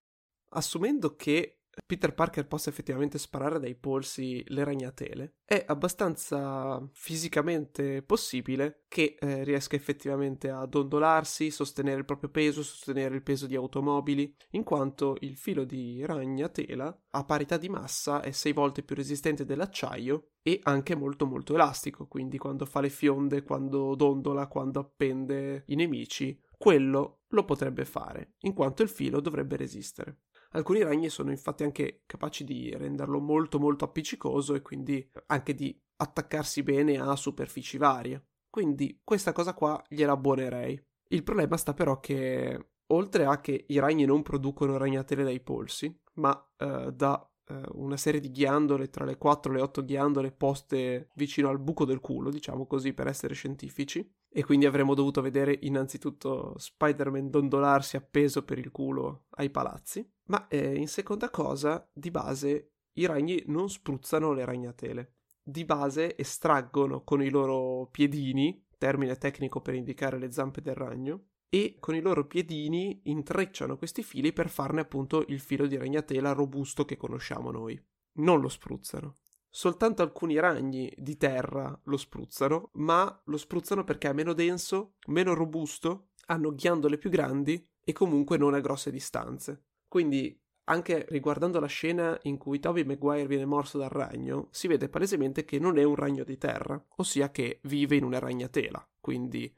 Assumendo 0.50 1.15
che 1.15 1.57
Peter 1.86 2.13
Parker 2.13 2.48
possa 2.48 2.69
effettivamente 2.69 3.17
sparare 3.17 3.60
dai 3.60 3.75
polsi 3.75 4.43
le 4.48 4.63
ragnatele, 4.63 5.36
è 5.46 5.63
abbastanza 5.67 6.86
fisicamente 6.93 8.01
possibile 8.01 8.84
che 8.88 9.15
eh, 9.19 9.43
riesca 9.43 9.75
effettivamente 9.75 10.50
a 10.50 10.65
dondolarsi, 10.65 11.51
sostenere 11.51 12.00
il 12.00 12.05
proprio 12.05 12.29
peso, 12.29 12.63
sostenere 12.63 13.15
il 13.15 13.24
peso 13.24 13.48
di 13.48 13.55
automobili, 13.55 14.36
in 14.51 14.63
quanto 14.63 15.15
il 15.22 15.38
filo 15.38 15.63
di 15.63 16.05
ragnatela 16.05 17.03
a 17.12 17.24
parità 17.24 17.57
di 17.57 17.69
massa 17.69 18.22
è 18.22 18.31
sei 18.31 18.53
volte 18.53 18.84
più 18.84 18.96
resistente 18.96 19.46
dell'acciaio 19.46 20.31
e 20.41 20.60
anche 20.63 20.96
molto 20.96 21.25
molto 21.25 21.53
elastico, 21.53 22.07
quindi 22.07 22.38
quando 22.38 22.65
fa 22.65 22.79
le 22.79 22.89
fionde, 22.89 23.43
quando 23.43 23.96
dondola, 23.96 24.48
quando 24.48 24.79
appende 24.79 25.63
i 25.67 25.75
nemici, 25.75 26.39
quello 26.57 27.24
lo 27.29 27.46
potrebbe 27.46 27.86
fare, 27.86 28.36
in 28.39 28.53
quanto 28.53 28.81
il 28.81 28.89
filo 28.89 29.19
dovrebbe 29.19 29.57
resistere. 29.57 30.22
Alcuni 30.51 30.82
ragni 30.82 31.10
sono 31.10 31.32
infatti 31.32 31.63
anche 31.63 32.04
capaci 32.06 32.44
di 32.44 32.74
renderlo 32.75 33.20
molto 33.20 33.60
molto 33.60 33.86
appiccicoso 33.86 34.54
e 34.54 34.62
quindi 34.62 35.10
anche 35.27 35.54
di 35.54 35.77
attaccarsi 35.98 36.63
bene 36.63 37.00
a 37.00 37.16
superfici 37.16 37.77
varie. 37.77 38.25
Quindi 38.50 39.01
questa 39.04 39.34
cosa 39.34 39.54
qua 39.54 39.82
gliela 39.88 40.13
abbuonerei. 40.13 40.82
Il 41.10 41.24
problema 41.24 41.58
sta 41.58 41.74
però 41.74 42.00
che 42.00 42.70
oltre 42.88 43.25
a 43.25 43.39
che 43.39 43.66
i 43.68 43.80
ragni 43.80 44.06
non 44.06 44.22
producono 44.22 44.77
ragnatele 44.77 45.24
dai 45.24 45.39
polsi, 45.42 45.96
ma 46.16 46.51
eh, 46.58 46.92
da 46.94 47.30
eh, 47.50 47.62
una 47.74 47.98
serie 47.98 48.20
di 48.20 48.32
ghiandole, 48.32 48.89
tra 48.89 49.06
le 49.06 49.18
4 49.18 49.51
e 49.51 49.56
le 49.56 49.62
8 49.62 49.84
ghiandole 49.84 50.32
poste 50.32 51.10
vicino 51.16 51.50
al 51.50 51.60
buco 51.60 51.86
del 51.86 52.00
culo, 52.00 52.30
diciamo 52.30 52.66
così 52.66 52.94
per 52.94 53.08
essere 53.08 53.34
scientifici, 53.34 54.10
e 54.38 54.46
quindi 54.46 54.67
avremmo 54.67 54.94
dovuto 54.94 55.20
vedere 55.20 55.58
innanzitutto 55.63 56.53
Spider-Man 56.60 57.32
dondolarsi 57.32 57.96
appeso 57.96 58.46
per 58.46 58.60
il 58.60 58.70
culo 58.70 59.24
ai 59.32 59.50
palazzi, 59.50 60.08
ma 60.25 60.48
eh, 60.48 60.75
in 60.75 60.88
seconda 60.88 61.32
cosa, 61.32 61.89
di 61.91 62.12
base, 62.12 62.74
i 63.00 63.08
ragni 63.08 63.41
non 63.48 63.67
spruzzano 63.67 64.34
le 64.34 64.46
ragnatele. 64.46 65.15
Di 65.41 65.65
base 65.65 66.15
estraggono 66.15 67.03
con 67.03 67.24
i 67.24 67.32
loro 67.32 67.88
piedini, 67.89 68.63
termine 68.77 69.17
tecnico 69.17 69.60
per 69.60 69.74
indicare 69.74 70.20
le 70.20 70.32
zampe 70.32 70.62
del 70.62 70.75
ragno, 70.75 71.29
e 71.50 71.77
con 71.79 71.96
i 71.96 72.00
loro 72.00 72.27
piedini 72.27 73.01
intrecciano 73.06 73.75
questi 73.75 74.03
fili 74.03 74.34
per 74.34 74.50
farne 74.50 74.82
appunto 74.82 75.25
il 75.29 75.39
filo 75.39 75.65
di 75.65 75.77
ragnatela 75.77 76.34
robusto 76.34 76.86
che 76.86 76.96
conosciamo 76.96 77.50
noi. 77.50 77.84
Non 78.17 78.39
lo 78.39 78.50
spruzzano. 78.50 79.15
Soltanto 79.50 80.01
alcuni 80.01 80.39
ragni 80.39 80.94
di 80.98 81.18
terra 81.18 81.77
lo 81.84 81.98
spruzzano, 81.98 82.70
ma 82.74 83.22
lo 83.25 83.38
spruzzano 83.38 83.84
perché 83.84 84.10
è 84.10 84.13
meno 84.13 84.34
denso, 84.34 84.96
meno 85.08 85.34
robusto, 85.34 86.10
hanno 86.27 86.54
ghiandole 86.54 86.98
più 86.98 87.10
grandi 87.10 87.66
e 87.84 87.94
comunque 87.94 88.38
non 88.38 88.54
a 88.54 88.60
grosse 88.60 88.92
distanze. 88.92 89.63
Quindi, 89.88 90.39
anche 90.66 91.06
riguardando 91.10 91.60
la 91.60 91.68
scena 91.68 92.18
in 92.24 92.38
cui 92.38 92.60
Toby 92.60 92.84
Maguire 92.84 93.27
viene 93.27 93.46
morso 93.46 93.77
dal 93.77 93.89
ragno, 93.89 94.50
si 94.51 94.68
vede 94.68 94.89
palesemente 94.89 95.46
che 95.46 95.60
non 95.60 95.77
è 95.77 95.84
un 95.84 95.96
ragno 95.96 96.25
di 96.25 96.38
terra, 96.38 96.84
ossia 96.98 97.32
che 97.32 97.60
vive 97.63 97.96
in 97.96 98.04
una 98.04 98.20
ragnatela, 98.20 98.86
quindi 99.00 99.51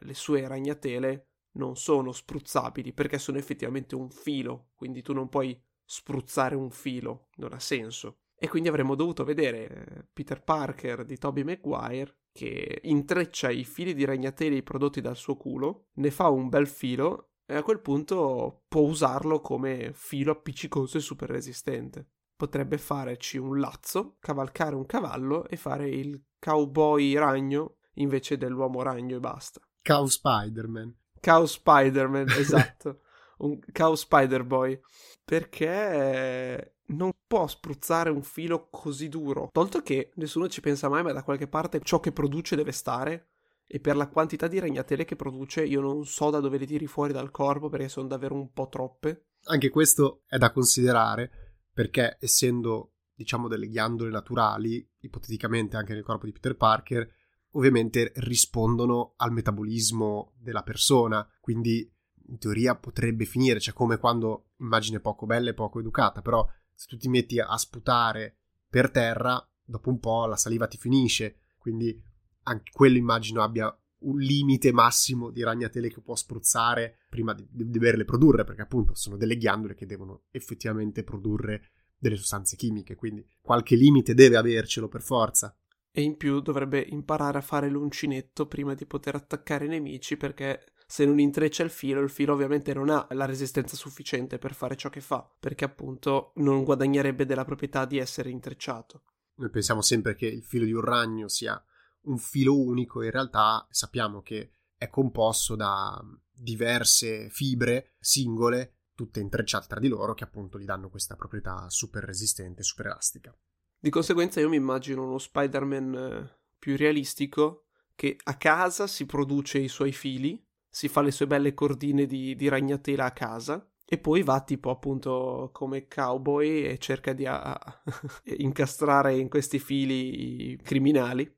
le 0.00 0.14
sue 0.14 0.46
ragnatele 0.46 1.28
non 1.52 1.76
sono 1.76 2.12
spruzzabili 2.12 2.92
perché 2.92 3.18
sono 3.18 3.38
effettivamente 3.38 3.94
un 3.94 4.10
filo, 4.10 4.70
quindi 4.74 5.02
tu 5.02 5.12
non 5.12 5.28
puoi 5.28 5.58
spruzzare 5.84 6.56
un 6.56 6.70
filo, 6.70 7.28
non 7.36 7.52
ha 7.52 7.60
senso. 7.60 8.18
E 8.38 8.48
quindi 8.48 8.68
avremmo 8.68 8.94
dovuto 8.94 9.24
vedere 9.24 9.68
eh, 9.68 10.04
Peter 10.12 10.42
Parker 10.42 11.04
di 11.04 11.16
Tobey 11.16 11.42
Maguire 11.42 12.14
che 12.32 12.80
intreccia 12.82 13.50
i 13.50 13.64
fili 13.64 13.94
di 13.94 14.04
ragnateli 14.04 14.62
prodotti 14.62 15.00
dal 15.00 15.16
suo 15.16 15.36
culo, 15.36 15.86
ne 15.94 16.10
fa 16.10 16.28
un 16.28 16.50
bel 16.50 16.66
filo 16.66 17.30
e 17.46 17.54
a 17.54 17.62
quel 17.62 17.80
punto 17.80 18.64
può 18.68 18.82
usarlo 18.82 19.40
come 19.40 19.92
filo 19.94 20.32
appiccicoso 20.32 20.98
e 20.98 21.00
super 21.00 21.30
resistente. 21.30 22.10
Potrebbe 22.36 22.76
farci 22.76 23.38
un 23.38 23.58
lazzo, 23.58 24.16
cavalcare 24.20 24.74
un 24.74 24.84
cavallo 24.84 25.48
e 25.48 25.56
fare 25.56 25.88
il 25.88 26.22
cowboy 26.38 27.14
ragno 27.14 27.76
invece 27.94 28.36
dell'uomo 28.36 28.82
ragno 28.82 29.16
e 29.16 29.20
basta. 29.20 29.60
Cow 29.82 30.04
Spider-Man. 30.04 30.94
Cow 31.20 31.46
Spider-Man, 31.46 32.28
esatto. 32.36 33.00
un 33.38 33.58
Cow 33.72 33.94
Spider-Boy. 33.94 34.78
Perché 35.24 36.75
non 36.88 37.12
può 37.26 37.46
spruzzare 37.46 38.10
un 38.10 38.22
filo 38.22 38.68
così 38.70 39.08
duro. 39.08 39.48
Tolto 39.52 39.82
che 39.82 40.10
nessuno 40.14 40.48
ci 40.48 40.60
pensa 40.60 40.88
mai, 40.88 41.02
ma 41.02 41.12
da 41.12 41.22
qualche 41.22 41.48
parte 41.48 41.80
ciò 41.82 42.00
che 42.00 42.12
produce 42.12 42.56
deve 42.56 42.72
stare. 42.72 43.28
E 43.66 43.80
per 43.80 43.96
la 43.96 44.08
quantità 44.08 44.46
di 44.46 44.60
ragnatele 44.60 45.04
che 45.04 45.16
produce, 45.16 45.64
io 45.64 45.80
non 45.80 46.06
so 46.06 46.30
da 46.30 46.38
dove 46.38 46.58
le 46.58 46.66
tiri 46.66 46.86
fuori 46.86 47.12
dal 47.12 47.32
corpo 47.32 47.68
perché 47.68 47.88
sono 47.88 48.06
davvero 48.06 48.34
un 48.34 48.52
po' 48.52 48.68
troppe. 48.68 49.30
Anche 49.44 49.70
questo 49.70 50.22
è 50.26 50.38
da 50.38 50.52
considerare 50.52 51.30
perché, 51.72 52.16
essendo 52.20 52.92
diciamo 53.14 53.48
delle 53.48 53.68
ghiandole 53.68 54.10
naturali, 54.10 54.88
ipoteticamente 55.00 55.76
anche 55.76 55.94
nel 55.94 56.04
corpo 56.04 56.26
di 56.26 56.32
Peter 56.32 56.56
Parker, 56.56 57.08
ovviamente 57.52 58.12
rispondono 58.16 59.14
al 59.16 59.32
metabolismo 59.32 60.34
della 60.38 60.62
persona, 60.62 61.26
quindi 61.40 61.90
in 62.28 62.38
teoria 62.38 62.76
potrebbe 62.76 63.24
finire, 63.24 63.60
cioè 63.60 63.74
come 63.74 63.98
quando 63.98 64.50
immagine 64.58 65.00
poco 65.00 65.26
bella 65.26 65.50
e 65.50 65.54
poco 65.54 65.80
educata, 65.80 66.22
però 66.22 66.46
se 66.76 66.86
tu 66.88 66.96
ti 66.96 67.08
metti 67.08 67.40
a 67.40 67.56
sputare 67.56 68.36
per 68.68 68.90
terra, 68.90 69.44
dopo 69.64 69.88
un 69.88 69.98
po' 69.98 70.26
la 70.26 70.36
saliva 70.36 70.66
ti 70.66 70.76
finisce, 70.76 71.38
quindi 71.58 72.00
anche 72.42 72.70
quello 72.72 72.98
immagino 72.98 73.42
abbia 73.42 73.74
un 74.00 74.18
limite 74.18 74.72
massimo 74.72 75.30
di 75.30 75.42
ragnatele 75.42 75.88
che 75.88 76.00
può 76.00 76.14
spruzzare 76.14 76.98
prima 77.08 77.32
di, 77.32 77.46
doverle 77.48 78.04
produrre, 78.04 78.44
perché 78.44 78.62
appunto 78.62 78.94
sono 78.94 79.16
delle 79.16 79.36
ghiandole 79.36 79.74
che 79.74 79.86
devono 79.86 80.24
effettivamente 80.30 81.02
produrre 81.02 81.70
delle 81.98 82.16
sostanze 82.16 82.56
chimiche, 82.56 82.94
quindi 82.94 83.26
qualche 83.40 83.74
limite 83.74 84.14
deve 84.14 84.36
avercelo 84.36 84.86
per 84.86 85.02
forza. 85.02 85.56
E 85.90 86.02
in 86.02 86.18
più 86.18 86.40
dovrebbe 86.40 86.78
imparare 86.80 87.38
a 87.38 87.42
fare 87.42 87.70
l'uncinetto 87.70 88.46
prima 88.46 88.74
di 88.74 88.84
poter 88.84 89.14
attaccare 89.14 89.64
i 89.64 89.68
nemici, 89.68 90.18
perché 90.18 90.74
se 90.86 91.04
non 91.04 91.18
intreccia 91.18 91.64
il 91.64 91.70
filo, 91.70 92.00
il 92.00 92.10
filo 92.10 92.32
ovviamente 92.32 92.72
non 92.72 92.90
ha 92.90 93.06
la 93.10 93.24
resistenza 93.24 93.74
sufficiente 93.74 94.38
per 94.38 94.54
fare 94.54 94.76
ciò 94.76 94.88
che 94.88 95.00
fa, 95.00 95.28
perché 95.38 95.64
appunto 95.64 96.32
non 96.36 96.62
guadagnerebbe 96.62 97.26
della 97.26 97.44
proprietà 97.44 97.84
di 97.84 97.98
essere 97.98 98.30
intrecciato. 98.30 99.02
Noi 99.38 99.50
pensiamo 99.50 99.82
sempre 99.82 100.14
che 100.14 100.26
il 100.26 100.44
filo 100.44 100.64
di 100.64 100.72
un 100.72 100.82
ragno 100.82 101.28
sia 101.28 101.60
un 102.02 102.18
filo 102.18 102.56
unico, 102.56 103.02
in 103.02 103.10
realtà 103.10 103.66
sappiamo 103.68 104.22
che 104.22 104.52
è 104.76 104.88
composto 104.88 105.56
da 105.56 106.00
diverse 106.32 107.28
fibre 107.30 107.96
singole, 107.98 108.76
tutte 108.94 109.20
intrecciate 109.20 109.66
tra 109.66 109.80
di 109.80 109.88
loro, 109.88 110.14
che 110.14 110.24
appunto 110.24 110.58
gli 110.58 110.64
danno 110.64 110.88
questa 110.88 111.16
proprietà 111.16 111.68
super 111.68 112.04
resistente, 112.04 112.62
super 112.62 112.86
elastica. 112.86 113.36
Di 113.78 113.90
conseguenza 113.90 114.40
io 114.40 114.48
mi 114.48 114.56
immagino 114.56 115.04
uno 115.04 115.18
Spider-Man 115.18 115.94
eh, 115.94 116.40
più 116.58 116.76
realistico 116.76 117.66
che 117.94 118.16
a 118.24 118.36
casa 118.36 118.86
si 118.86 119.04
produce 119.04 119.58
i 119.58 119.68
suoi 119.68 119.92
fili 119.92 120.45
si 120.76 120.88
fa 120.88 121.00
le 121.00 121.10
sue 121.10 121.26
belle 121.26 121.54
cordine 121.54 122.04
di, 122.04 122.36
di 122.36 122.48
ragnatela 122.48 123.06
a 123.06 123.10
casa 123.12 123.66
e 123.82 123.96
poi 123.96 124.22
va 124.22 124.42
tipo 124.42 124.68
appunto 124.68 125.48
come 125.50 125.88
cowboy 125.88 126.64
e 126.64 126.76
cerca 126.76 127.14
di 127.14 127.24
a, 127.24 127.58
incastrare 128.36 129.16
in 129.16 129.30
questi 129.30 129.58
fili 129.58 130.54
criminali 130.62 131.34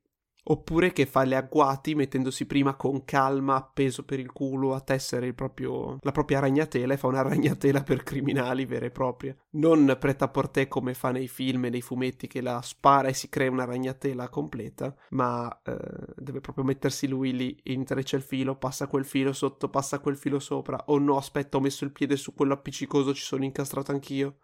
oppure 0.51 0.91
che 0.91 1.05
fa 1.05 1.23
le 1.23 1.35
agguati 1.35 1.95
mettendosi 1.95 2.45
prima 2.45 2.75
con 2.75 3.05
calma 3.05 3.55
appeso 3.55 4.03
per 4.03 4.19
il 4.19 4.31
culo 4.31 4.73
a 4.73 4.81
tessere 4.81 5.33
proprio, 5.33 5.97
la 6.01 6.11
propria 6.11 6.39
ragnatela 6.39 6.93
e 6.93 6.97
fa 6.97 7.07
una 7.07 7.21
ragnatela 7.21 7.83
per 7.83 8.03
criminali 8.03 8.65
vera 8.65 8.85
e 8.85 8.91
propria. 8.91 9.35
Non 9.51 9.95
preta 9.99 10.25
a 10.25 10.29
portè 10.29 10.67
come 10.67 10.93
fa 10.93 11.11
nei 11.11 11.27
film 11.27 11.65
e 11.65 11.69
nei 11.69 11.81
fumetti 11.81 12.27
che 12.27 12.41
la 12.41 12.61
spara 12.61 13.09
e 13.09 13.13
si 13.13 13.29
crea 13.29 13.51
una 13.51 13.65
ragnatela 13.65 14.29
completa, 14.29 14.95
ma 15.09 15.61
eh, 15.63 15.77
deve 16.15 16.41
proprio 16.41 16.63
mettersi 16.63 17.07
lui 17.07 17.35
lì, 17.35 17.59
intreccia 17.65 18.17
il 18.17 18.23
filo, 18.23 18.57
passa 18.57 18.87
quel 18.87 19.05
filo 19.05 19.33
sotto, 19.33 19.69
passa 19.69 19.99
quel 19.99 20.17
filo 20.17 20.39
sopra. 20.39 20.83
Oh 20.87 20.97
no, 20.97 21.17
aspetta, 21.17 21.57
ho 21.57 21.61
messo 21.61 21.83
il 21.83 21.91
piede 21.91 22.15
su 22.15 22.33
quello 22.33 22.53
appiccicoso, 22.53 23.13
ci 23.13 23.23
sono 23.23 23.43
incastrato 23.43 23.91
anch'io. 23.91 24.39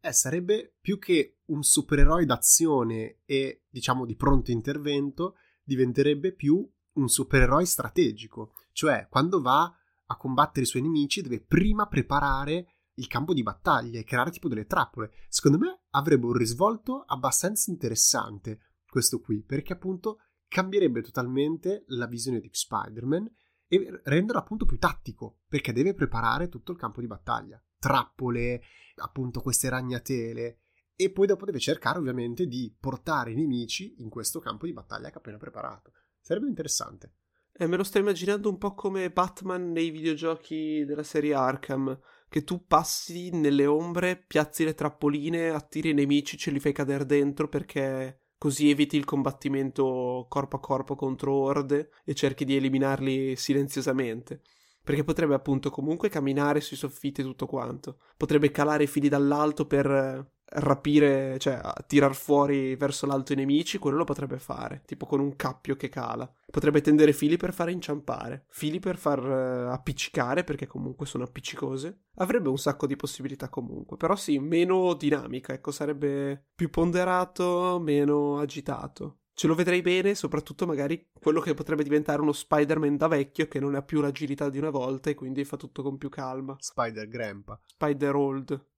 Eh, 0.00 0.12
sarebbe 0.12 0.74
più 0.80 0.98
che 0.98 1.38
un 1.46 1.62
supereroe 1.62 2.26
d'azione 2.26 3.20
e, 3.24 3.62
diciamo, 3.70 4.04
di 4.04 4.16
pronto 4.16 4.50
intervento, 4.50 5.36
diventerebbe 5.64 6.34
più 6.34 6.70
un 6.94 7.08
supereroe 7.08 7.64
strategico. 7.64 8.52
Cioè, 8.72 9.08
quando 9.08 9.40
va 9.40 9.72
a 10.06 10.16
combattere 10.16 10.62
i 10.62 10.68
suoi 10.68 10.82
nemici, 10.82 11.22
deve 11.22 11.40
prima 11.40 11.86
preparare 11.86 12.66
il 12.96 13.06
campo 13.08 13.34
di 13.34 13.42
battaglia 13.42 13.98
e 13.98 14.04
creare 14.04 14.30
tipo 14.30 14.48
delle 14.48 14.66
trappole. 14.66 15.12
Secondo 15.28 15.58
me 15.58 15.82
avrebbe 15.90 16.26
un 16.26 16.34
risvolto 16.34 17.02
abbastanza 17.06 17.70
interessante 17.70 18.60
questo 18.86 19.20
qui, 19.20 19.42
perché 19.42 19.72
appunto 19.72 20.18
cambierebbe 20.46 21.02
totalmente 21.02 21.84
la 21.88 22.06
visione 22.06 22.38
di 22.38 22.48
Spider-Man 22.52 23.28
e 23.66 24.00
renderlo 24.04 24.40
appunto 24.40 24.66
più 24.66 24.78
tattico, 24.78 25.40
perché 25.48 25.72
deve 25.72 25.94
preparare 25.94 26.48
tutto 26.48 26.70
il 26.70 26.78
campo 26.78 27.00
di 27.00 27.08
battaglia. 27.08 27.60
Trappole, 27.78 28.62
appunto 28.96 29.40
queste 29.40 29.68
ragnatele, 29.68 30.63
e 30.96 31.10
poi 31.10 31.26
dopo 31.26 31.44
deve 31.44 31.58
cercare 31.58 31.98
ovviamente 31.98 32.46
di 32.46 32.74
portare 32.78 33.32
i 33.32 33.34
nemici 33.34 33.96
in 33.98 34.08
questo 34.08 34.40
campo 34.40 34.66
di 34.66 34.72
battaglia 34.72 35.08
che 35.08 35.14
ha 35.14 35.18
appena 35.18 35.38
preparato. 35.38 35.92
Sarebbe 36.20 36.48
interessante. 36.48 37.14
Eh, 37.56 37.68
me 37.68 37.76
lo 37.76 37.84
sto 37.84 37.98
immaginando 37.98 38.48
un 38.48 38.58
po' 38.58 38.74
come 38.74 39.10
Batman 39.10 39.70
nei 39.70 39.90
videogiochi 39.90 40.84
della 40.84 41.04
serie 41.04 41.34
Arkham, 41.34 41.96
che 42.28 42.42
tu 42.42 42.66
passi 42.66 43.30
nelle 43.30 43.66
ombre, 43.66 44.16
piazzi 44.16 44.64
le 44.64 44.74
trappoline, 44.74 45.50
attiri 45.50 45.90
i 45.90 45.94
nemici, 45.94 46.36
ce 46.36 46.50
li 46.50 46.58
fai 46.58 46.72
cadere 46.72 47.06
dentro 47.06 47.48
perché 47.48 48.22
così 48.36 48.70
eviti 48.70 48.96
il 48.96 49.04
combattimento 49.04 50.26
corpo 50.28 50.56
a 50.56 50.60
corpo 50.60 50.96
contro 50.96 51.32
orde 51.32 51.90
e 52.04 52.14
cerchi 52.14 52.44
di 52.44 52.56
eliminarli 52.56 53.36
silenziosamente. 53.36 54.42
Perché 54.82 55.04
potrebbe 55.04 55.34
appunto 55.34 55.70
comunque 55.70 56.08
camminare 56.08 56.60
sui 56.60 56.76
soffitti 56.76 57.20
e 57.20 57.24
tutto 57.24 57.46
quanto. 57.46 58.00
Potrebbe 58.16 58.50
calare 58.50 58.82
i 58.82 58.88
fili 58.88 59.08
dall'alto 59.08 59.66
per 59.66 60.32
rapire, 60.54 61.38
cioè 61.38 61.60
tirar 61.86 62.14
fuori 62.14 62.76
verso 62.76 63.06
l'alto 63.06 63.32
i 63.32 63.36
nemici, 63.36 63.78
quello 63.78 63.96
lo 63.98 64.04
potrebbe 64.04 64.38
fare, 64.38 64.82
tipo 64.84 65.06
con 65.06 65.20
un 65.20 65.36
cappio 65.36 65.76
che 65.76 65.88
cala. 65.88 66.30
Potrebbe 66.50 66.80
tendere 66.80 67.12
fili 67.12 67.36
per 67.36 67.52
far 67.52 67.70
inciampare, 67.70 68.46
fili 68.48 68.78
per 68.78 68.96
far 68.96 69.18
uh, 69.18 69.72
appiccicare, 69.72 70.44
perché 70.44 70.66
comunque 70.66 71.06
sono 71.06 71.24
appiccicose. 71.24 72.02
Avrebbe 72.16 72.48
un 72.48 72.58
sacco 72.58 72.86
di 72.86 72.96
possibilità 72.96 73.48
comunque, 73.48 73.96
però 73.96 74.14
sì, 74.14 74.38
meno 74.38 74.94
dinamica, 74.94 75.52
ecco, 75.52 75.70
sarebbe 75.70 76.50
più 76.54 76.70
ponderato, 76.70 77.80
meno 77.82 78.38
agitato. 78.38 79.18
Ce 79.36 79.48
lo 79.48 79.56
vedrei 79.56 79.82
bene, 79.82 80.14
soprattutto 80.14 80.64
magari 80.64 81.10
quello 81.20 81.40
che 81.40 81.54
potrebbe 81.54 81.82
diventare 81.82 82.22
uno 82.22 82.30
Spider-Man 82.30 82.96
da 82.96 83.08
vecchio 83.08 83.48
che 83.48 83.58
non 83.58 83.74
ha 83.74 83.82
più 83.82 84.00
l'agilità 84.00 84.48
di 84.48 84.58
una 84.58 84.70
volta 84.70 85.10
e 85.10 85.14
quindi 85.14 85.44
fa 85.44 85.56
tutto 85.56 85.82
con 85.82 85.98
più 85.98 86.08
calma. 86.08 86.54
Spider-Grandpa. 86.56 87.60
Spider-Old 87.66 88.73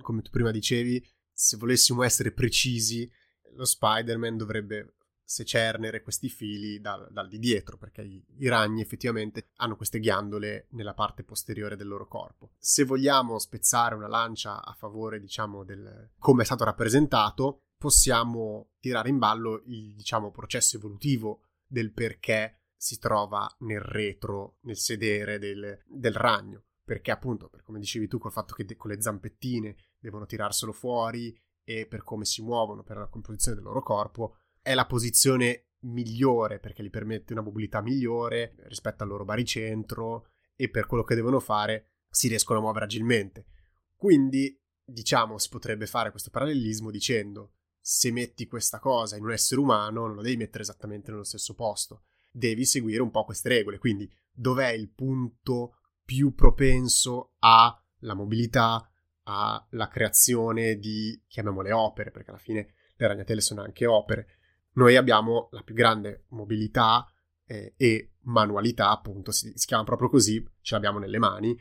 come 0.00 0.22
tu 0.22 0.30
prima 0.30 0.50
dicevi, 0.50 1.04
se 1.32 1.56
volessimo 1.56 2.02
essere 2.02 2.32
precisi, 2.32 3.10
lo 3.54 3.64
Spider-Man 3.64 4.36
dovrebbe 4.36 4.94
secernere 5.24 6.02
questi 6.02 6.28
fili 6.28 6.78
dal, 6.78 7.08
dal 7.10 7.28
di 7.28 7.38
dietro, 7.38 7.78
perché 7.78 8.02
i, 8.02 8.22
i, 8.38 8.48
ragni 8.48 8.82
effettivamente 8.82 9.48
hanno 9.56 9.76
queste 9.76 9.98
ghiandole 9.98 10.66
nella 10.72 10.94
parte 10.94 11.24
posteriore 11.24 11.76
del 11.76 11.88
loro 11.88 12.06
corpo. 12.06 12.52
Se 12.58 12.84
vogliamo 12.84 13.38
spezzare 13.38 13.94
una 13.94 14.08
lancia 14.08 14.62
a 14.62 14.72
favore, 14.74 15.18
diciamo, 15.18 15.64
del 15.64 16.10
come 16.18 16.42
è 16.42 16.44
stato 16.44 16.64
rappresentato, 16.64 17.62
possiamo 17.78 18.72
tirare 18.78 19.08
in 19.08 19.18
ballo 19.18 19.62
il, 19.66 19.94
diciamo, 19.94 20.30
processo 20.30 20.76
evolutivo 20.76 21.44
del 21.66 21.92
perché 21.92 22.58
si 22.76 22.98
trova 22.98 23.50
nel 23.60 23.80
retro, 23.80 24.58
nel 24.62 24.76
sedere 24.76 25.38
del, 25.38 25.82
del 25.86 26.14
ragno 26.14 26.64
perché 26.92 27.10
appunto, 27.10 27.48
per 27.48 27.62
come 27.62 27.78
dicevi 27.78 28.06
tu, 28.06 28.18
col 28.18 28.32
fatto 28.32 28.52
che 28.52 28.66
de- 28.66 28.76
con 28.76 28.90
le 28.90 29.00
zampettine 29.00 29.76
devono 29.98 30.26
tirarselo 30.26 30.72
fuori 30.72 31.34
e 31.64 31.86
per 31.86 32.02
come 32.02 32.26
si 32.26 32.42
muovono, 32.42 32.82
per 32.82 32.98
la 32.98 33.08
composizione 33.08 33.56
del 33.56 33.64
loro 33.64 33.80
corpo, 33.80 34.36
è 34.60 34.74
la 34.74 34.84
posizione 34.84 35.68
migliore 35.84 36.60
perché 36.60 36.82
gli 36.82 36.90
permette 36.90 37.32
una 37.32 37.40
mobilità 37.40 37.80
migliore 37.80 38.56
rispetto 38.66 39.04
al 39.04 39.08
loro 39.08 39.24
baricentro 39.24 40.26
e 40.54 40.68
per 40.68 40.84
quello 40.84 41.02
che 41.02 41.14
devono 41.14 41.40
fare 41.40 41.92
si 42.10 42.28
riescono 42.28 42.58
a 42.58 42.62
muovere 42.62 42.84
agilmente. 42.84 43.46
Quindi, 43.96 44.54
diciamo, 44.84 45.38
si 45.38 45.48
potrebbe 45.48 45.86
fare 45.86 46.10
questo 46.10 46.28
parallelismo 46.28 46.90
dicendo 46.90 47.54
se 47.80 48.10
metti 48.10 48.46
questa 48.46 48.80
cosa 48.80 49.16
in 49.16 49.24
un 49.24 49.32
essere 49.32 49.62
umano 49.62 50.06
non 50.06 50.16
lo 50.16 50.20
devi 50.20 50.36
mettere 50.36 50.62
esattamente 50.62 51.10
nello 51.10 51.24
stesso 51.24 51.54
posto, 51.54 52.02
devi 52.30 52.66
seguire 52.66 53.00
un 53.00 53.10
po' 53.10 53.24
queste 53.24 53.48
regole, 53.48 53.78
quindi 53.78 54.06
dov'è 54.30 54.72
il 54.72 54.90
punto 54.90 55.78
più 56.04 56.34
propenso 56.34 57.34
alla 57.38 58.14
mobilità, 58.14 58.86
alla 59.24 59.88
creazione 59.88 60.76
di, 60.76 61.22
chiamiamole 61.28 61.72
opere, 61.72 62.10
perché 62.10 62.30
alla 62.30 62.38
fine 62.38 62.74
le 62.96 63.06
ragnatele 63.06 63.40
sono 63.40 63.62
anche 63.62 63.86
opere. 63.86 64.38
Noi 64.74 64.96
abbiamo 64.96 65.48
la 65.52 65.62
più 65.62 65.74
grande 65.74 66.24
mobilità 66.28 67.06
eh, 67.46 67.74
e 67.76 68.14
manualità, 68.22 68.90
appunto, 68.90 69.30
si, 69.30 69.52
si 69.54 69.66
chiama 69.66 69.84
proprio 69.84 70.08
così, 70.08 70.44
ce 70.60 70.74
l'abbiamo 70.74 70.98
nelle 70.98 71.18
mani 71.18 71.58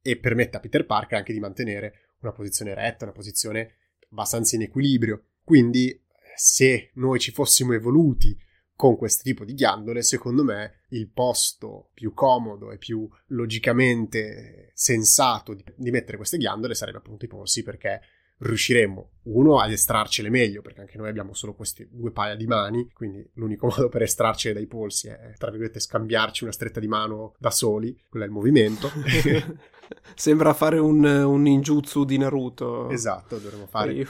e 0.00 0.18
permette 0.18 0.56
a 0.56 0.60
Peter 0.60 0.84
Parker 0.84 1.18
anche 1.18 1.32
di 1.32 1.40
mantenere 1.40 2.14
una 2.20 2.32
posizione 2.32 2.74
retta, 2.74 3.04
una 3.04 3.14
posizione 3.14 3.74
abbastanza 4.10 4.56
in 4.56 4.62
equilibrio. 4.62 5.26
Quindi, 5.42 6.02
se 6.36 6.90
noi 6.94 7.18
ci 7.20 7.30
fossimo 7.30 7.72
evoluti 7.72 8.36
con 8.76 8.96
questo 8.96 9.22
tipo 9.22 9.44
di 9.44 9.54
ghiandole, 9.54 10.02
secondo 10.02 10.42
me 10.42 10.80
il 10.90 11.08
posto 11.08 11.90
più 11.94 12.12
comodo 12.12 12.72
e 12.72 12.78
più 12.78 13.08
logicamente 13.28 14.70
sensato 14.74 15.54
di, 15.54 15.64
di 15.76 15.90
mettere 15.90 16.16
queste 16.16 16.38
ghiandole 16.38 16.74
sarebbe 16.74 16.98
appunto 16.98 17.24
i 17.24 17.28
polsi 17.28 17.62
perché 17.62 18.00
riusciremo 18.36 19.10
uno 19.24 19.60
ad 19.60 19.70
estrarcele 19.70 20.28
meglio 20.28 20.60
perché 20.60 20.80
anche 20.80 20.98
noi 20.98 21.08
abbiamo 21.08 21.34
solo 21.34 21.54
queste 21.54 21.88
due 21.90 22.10
paia 22.10 22.34
di 22.34 22.46
mani 22.46 22.90
quindi 22.92 23.24
l'unico 23.34 23.68
modo 23.74 23.88
per 23.88 24.02
estrarcele 24.02 24.54
dai 24.54 24.66
polsi 24.66 25.08
è 25.08 25.34
tra 25.38 25.50
virgolette 25.50 25.78
scambiarci 25.78 26.42
una 26.42 26.52
stretta 26.52 26.80
di 26.80 26.88
mano 26.88 27.34
da 27.38 27.50
soli 27.50 27.96
quello 28.08 28.24
è 28.24 28.28
il 28.28 28.34
movimento. 28.34 28.90
Sembra 30.14 30.54
fare 30.54 30.78
un, 30.78 31.04
un 31.04 31.42
ninjutsu 31.42 32.04
di 32.04 32.16
Naruto. 32.16 32.88
Esatto 32.90 33.38
dovremmo 33.38 33.66
fare 33.66 34.06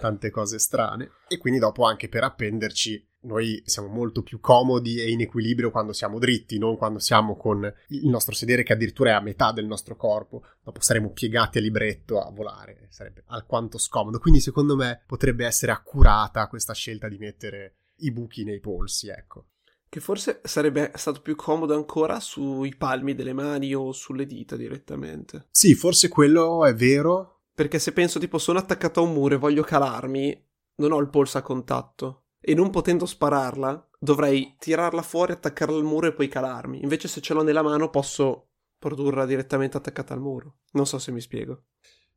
tante 0.00 0.30
cose 0.30 0.58
strane. 0.58 1.10
E 1.28 1.38
quindi 1.38 1.58
dopo 1.58 1.84
anche 1.84 2.08
per 2.08 2.24
appenderci 2.24 3.06
noi 3.24 3.62
siamo 3.64 3.88
molto 3.88 4.22
più 4.22 4.40
comodi 4.40 5.00
e 5.00 5.10
in 5.10 5.20
equilibrio 5.20 5.70
quando 5.70 5.92
siamo 5.92 6.18
dritti, 6.18 6.58
non 6.58 6.76
quando 6.76 6.98
siamo 6.98 7.36
con 7.36 7.72
il 7.88 8.08
nostro 8.08 8.34
sedere 8.34 8.62
che 8.62 8.72
addirittura 8.72 9.10
è 9.10 9.14
a 9.14 9.20
metà 9.20 9.52
del 9.52 9.66
nostro 9.66 9.96
corpo, 9.96 10.44
dopo 10.62 10.80
saremo 10.80 11.10
piegati 11.10 11.58
a 11.58 11.60
libretto 11.60 12.20
a 12.20 12.30
volare, 12.30 12.86
sarebbe 12.90 13.24
alquanto 13.26 13.78
scomodo. 13.78 14.18
Quindi 14.18 14.40
secondo 14.40 14.76
me 14.76 15.02
potrebbe 15.06 15.44
essere 15.44 15.72
accurata 15.72 16.46
questa 16.48 16.74
scelta 16.74 17.08
di 17.08 17.18
mettere 17.18 17.76
i 17.98 18.12
buchi 18.12 18.44
nei 18.44 18.60
polsi, 18.60 19.08
ecco. 19.08 19.48
Che 19.88 20.00
forse 20.00 20.40
sarebbe 20.42 20.90
stato 20.96 21.20
più 21.20 21.36
comodo 21.36 21.74
ancora 21.74 22.18
sui 22.18 22.74
palmi 22.74 23.14
delle 23.14 23.32
mani 23.32 23.74
o 23.74 23.92
sulle 23.92 24.26
dita 24.26 24.56
direttamente. 24.56 25.46
Sì, 25.50 25.74
forse 25.74 26.08
quello 26.08 26.64
è 26.64 26.74
vero. 26.74 27.42
Perché 27.54 27.78
se 27.78 27.92
penso 27.92 28.18
tipo 28.18 28.38
sono 28.38 28.58
attaccato 28.58 28.98
a 28.98 29.04
un 29.04 29.12
muro 29.12 29.34
e 29.36 29.38
voglio 29.38 29.62
calarmi, 29.62 30.46
non 30.76 30.90
ho 30.90 30.98
il 30.98 31.08
polso 31.08 31.38
a 31.38 31.42
contatto 31.42 32.23
e 32.46 32.54
non 32.54 32.68
potendo 32.68 33.06
spararla, 33.06 33.88
dovrei 33.98 34.56
tirarla 34.58 35.00
fuori, 35.00 35.32
attaccarla 35.32 35.76
al 35.76 35.82
muro 35.82 36.08
e 36.08 36.12
poi 36.12 36.28
calarmi. 36.28 36.82
Invece 36.82 37.08
se 37.08 37.22
ce 37.22 37.32
l'ho 37.32 37.42
nella 37.42 37.62
mano 37.62 37.88
posso 37.88 38.50
produrla 38.78 39.24
direttamente 39.24 39.78
attaccata 39.78 40.12
al 40.12 40.20
muro. 40.20 40.58
Non 40.72 40.86
so 40.86 40.98
se 40.98 41.10
mi 41.10 41.22
spiego. 41.22 41.64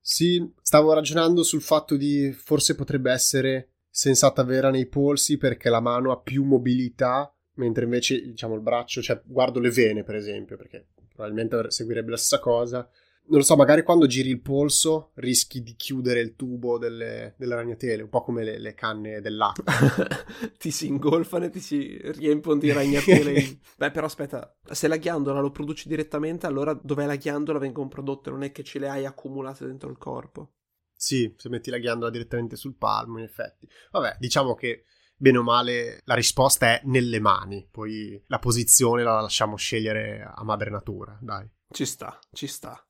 Sì, 0.01 0.53
stavo 0.61 0.91
ragionando 0.91 1.43
sul 1.43 1.61
fatto 1.61 1.95
di 1.95 2.33
forse 2.33 2.75
potrebbe 2.75 3.09
essere 3.09 3.75
sensata 3.89 4.43
vera 4.43 4.69
nei 4.69 4.87
polsi 4.87 5.37
perché 5.37 5.69
la 5.69 5.79
mano 5.79 6.11
ha 6.11 6.19
più 6.19 6.43
mobilità, 6.43 7.33
mentre 7.53 7.85
invece 7.85 8.21
diciamo 8.21 8.55
il 8.55 8.61
braccio, 8.61 9.01
cioè 9.01 9.21
guardo 9.23 9.61
le 9.61 9.71
vene 9.71 10.03
per 10.03 10.15
esempio, 10.15 10.57
perché 10.57 10.89
probabilmente 11.13 11.71
seguirebbe 11.71 12.11
la 12.11 12.17
stessa 12.17 12.39
cosa 12.39 12.89
non 13.29 13.39
lo 13.39 13.43
so, 13.43 13.55
magari 13.55 13.83
quando 13.83 14.07
giri 14.07 14.29
il 14.29 14.41
polso 14.41 15.11
rischi 15.15 15.61
di 15.61 15.75
chiudere 15.75 16.19
il 16.19 16.35
tubo 16.35 16.77
delle, 16.77 17.35
delle 17.37 17.55
ragnatele, 17.55 18.03
un 18.03 18.09
po' 18.09 18.21
come 18.21 18.43
le, 18.43 18.57
le 18.57 18.73
canne 18.73 19.21
dell'acqua. 19.21 19.73
ti 20.57 20.71
si 20.71 20.87
ingolfano 20.87 21.45
e 21.45 21.49
ti 21.49 21.59
si 21.59 21.99
riempiono 22.01 22.59
di 22.59 22.71
ragnatele. 22.71 23.59
Beh, 23.77 23.91
però 23.91 24.05
aspetta, 24.05 24.57
se 24.71 24.87
la 24.87 24.97
ghiandola 24.97 25.39
lo 25.39 25.51
produci 25.51 25.87
direttamente, 25.87 26.45
allora 26.45 26.73
dov'è 26.73 27.05
la 27.05 27.15
ghiandola 27.15 27.59
vengono 27.59 27.87
prodotte, 27.87 28.29
non 28.29 28.43
è 28.43 28.51
che 28.51 28.63
ce 28.63 28.79
le 28.79 28.89
hai 28.89 29.05
accumulate 29.05 29.65
dentro 29.65 29.89
il 29.89 29.97
corpo. 29.97 30.53
Sì, 30.95 31.33
se 31.37 31.49
metti 31.49 31.69
la 31.69 31.77
ghiandola 31.77 32.09
direttamente 32.09 32.55
sul 32.55 32.75
palmo, 32.75 33.19
in 33.19 33.25
effetti. 33.25 33.67
Vabbè, 33.91 34.17
diciamo 34.19 34.55
che 34.55 34.85
bene 35.15 35.37
o 35.37 35.43
male 35.43 36.01
la 36.05 36.15
risposta 36.15 36.67
è 36.67 36.81
nelle 36.85 37.19
mani, 37.19 37.67
poi 37.69 38.23
la 38.27 38.39
posizione 38.39 39.03
la 39.03 39.19
lasciamo 39.21 39.57
scegliere 39.57 40.23
a 40.23 40.43
madre 40.43 40.69
natura, 40.69 41.17
dai. 41.21 41.49
Ci 41.69 41.85
sta, 41.85 42.17
ci 42.31 42.47
sta. 42.47 42.81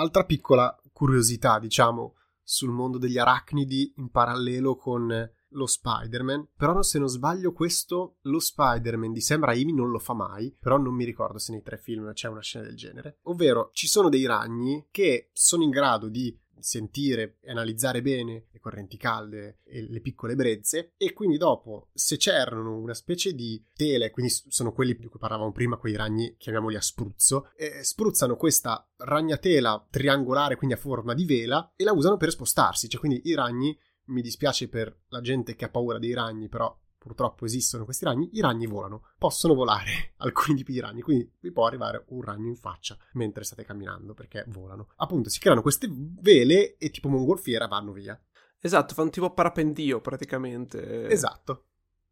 Altra 0.00 0.24
piccola 0.24 0.80
curiosità, 0.92 1.58
diciamo, 1.58 2.14
sul 2.40 2.70
mondo 2.70 2.98
degli 2.98 3.18
arachnidi 3.18 3.94
in 3.96 4.10
parallelo 4.10 4.76
con 4.76 5.28
lo 5.48 5.66
Spider-Man, 5.66 6.50
però 6.56 6.82
se 6.82 7.00
non 7.00 7.08
sbaglio 7.08 7.52
questo, 7.52 8.18
lo 8.22 8.38
Spider-Man 8.38 9.12
di 9.12 9.20
Sam 9.20 9.44
Raimi 9.44 9.74
non 9.74 9.90
lo 9.90 9.98
fa 9.98 10.14
mai, 10.14 10.54
però 10.56 10.76
non 10.76 10.94
mi 10.94 11.04
ricordo 11.04 11.38
se 11.38 11.50
nei 11.50 11.62
tre 11.62 11.78
film 11.78 12.12
c'è 12.12 12.28
una 12.28 12.42
scena 12.42 12.66
del 12.66 12.76
genere, 12.76 13.18
ovvero 13.22 13.70
ci 13.72 13.88
sono 13.88 14.08
dei 14.08 14.24
ragni 14.24 14.86
che 14.92 15.30
sono 15.32 15.64
in 15.64 15.70
grado 15.70 16.08
di 16.08 16.38
sentire 16.60 17.38
e 17.40 17.50
analizzare 17.50 18.02
bene 18.02 18.46
le 18.50 18.58
correnti 18.60 18.96
calde 18.96 19.58
e 19.64 19.82
le 19.88 20.00
piccole 20.00 20.34
brezze 20.34 20.92
e 20.96 21.12
quindi 21.12 21.36
dopo 21.36 21.88
se 21.92 22.16
c'erano 22.16 22.76
una 22.76 22.94
specie 22.94 23.32
di 23.32 23.62
tele, 23.74 24.10
quindi 24.10 24.32
sono 24.48 24.72
quelli 24.72 24.96
di 24.96 25.06
cui 25.06 25.18
parlavamo 25.18 25.52
prima, 25.52 25.76
quei 25.76 25.96
ragni, 25.96 26.36
chiamiamoli 26.36 26.76
a 26.76 26.80
spruzzo, 26.80 27.50
eh, 27.56 27.82
spruzzano 27.82 28.36
questa 28.36 28.88
ragnatela 28.96 29.86
triangolare, 29.90 30.56
quindi 30.56 30.76
a 30.76 30.78
forma 30.78 31.14
di 31.14 31.24
vela, 31.24 31.72
e 31.76 31.84
la 31.84 31.92
usano 31.92 32.16
per 32.16 32.30
spostarsi, 32.30 32.88
cioè 32.88 33.00
quindi 33.00 33.22
i 33.24 33.34
ragni, 33.34 33.76
mi 34.06 34.22
dispiace 34.22 34.68
per 34.68 35.02
la 35.08 35.20
gente 35.20 35.54
che 35.54 35.66
ha 35.66 35.70
paura 35.70 35.98
dei 35.98 36.14
ragni, 36.14 36.48
però 36.48 36.74
purtroppo 36.98 37.44
esistono 37.44 37.84
questi 37.84 38.04
ragni, 38.04 38.28
i 38.32 38.40
ragni 38.40 38.66
volano, 38.66 39.08
possono 39.16 39.54
volare 39.54 40.14
alcuni 40.18 40.58
tipi 40.58 40.72
di 40.72 40.80
ragni, 40.80 41.00
quindi 41.00 41.30
vi 41.40 41.52
può 41.52 41.66
arrivare 41.66 42.04
un 42.08 42.22
ragno 42.22 42.48
in 42.48 42.56
faccia 42.56 42.98
mentre 43.12 43.44
state 43.44 43.64
camminando 43.64 44.14
perché 44.14 44.44
volano. 44.48 44.88
Appunto, 44.96 45.30
si 45.30 45.38
creano 45.38 45.62
queste 45.62 45.88
vele 45.90 46.76
e 46.76 46.90
tipo 46.90 47.08
mongolfiera 47.08 47.66
vanno 47.66 47.92
via. 47.92 48.20
Esatto, 48.60 48.94
fanno 48.94 49.10
tipo 49.10 49.32
parapendio 49.32 50.00
praticamente. 50.00 51.08
Esatto, 51.08 51.66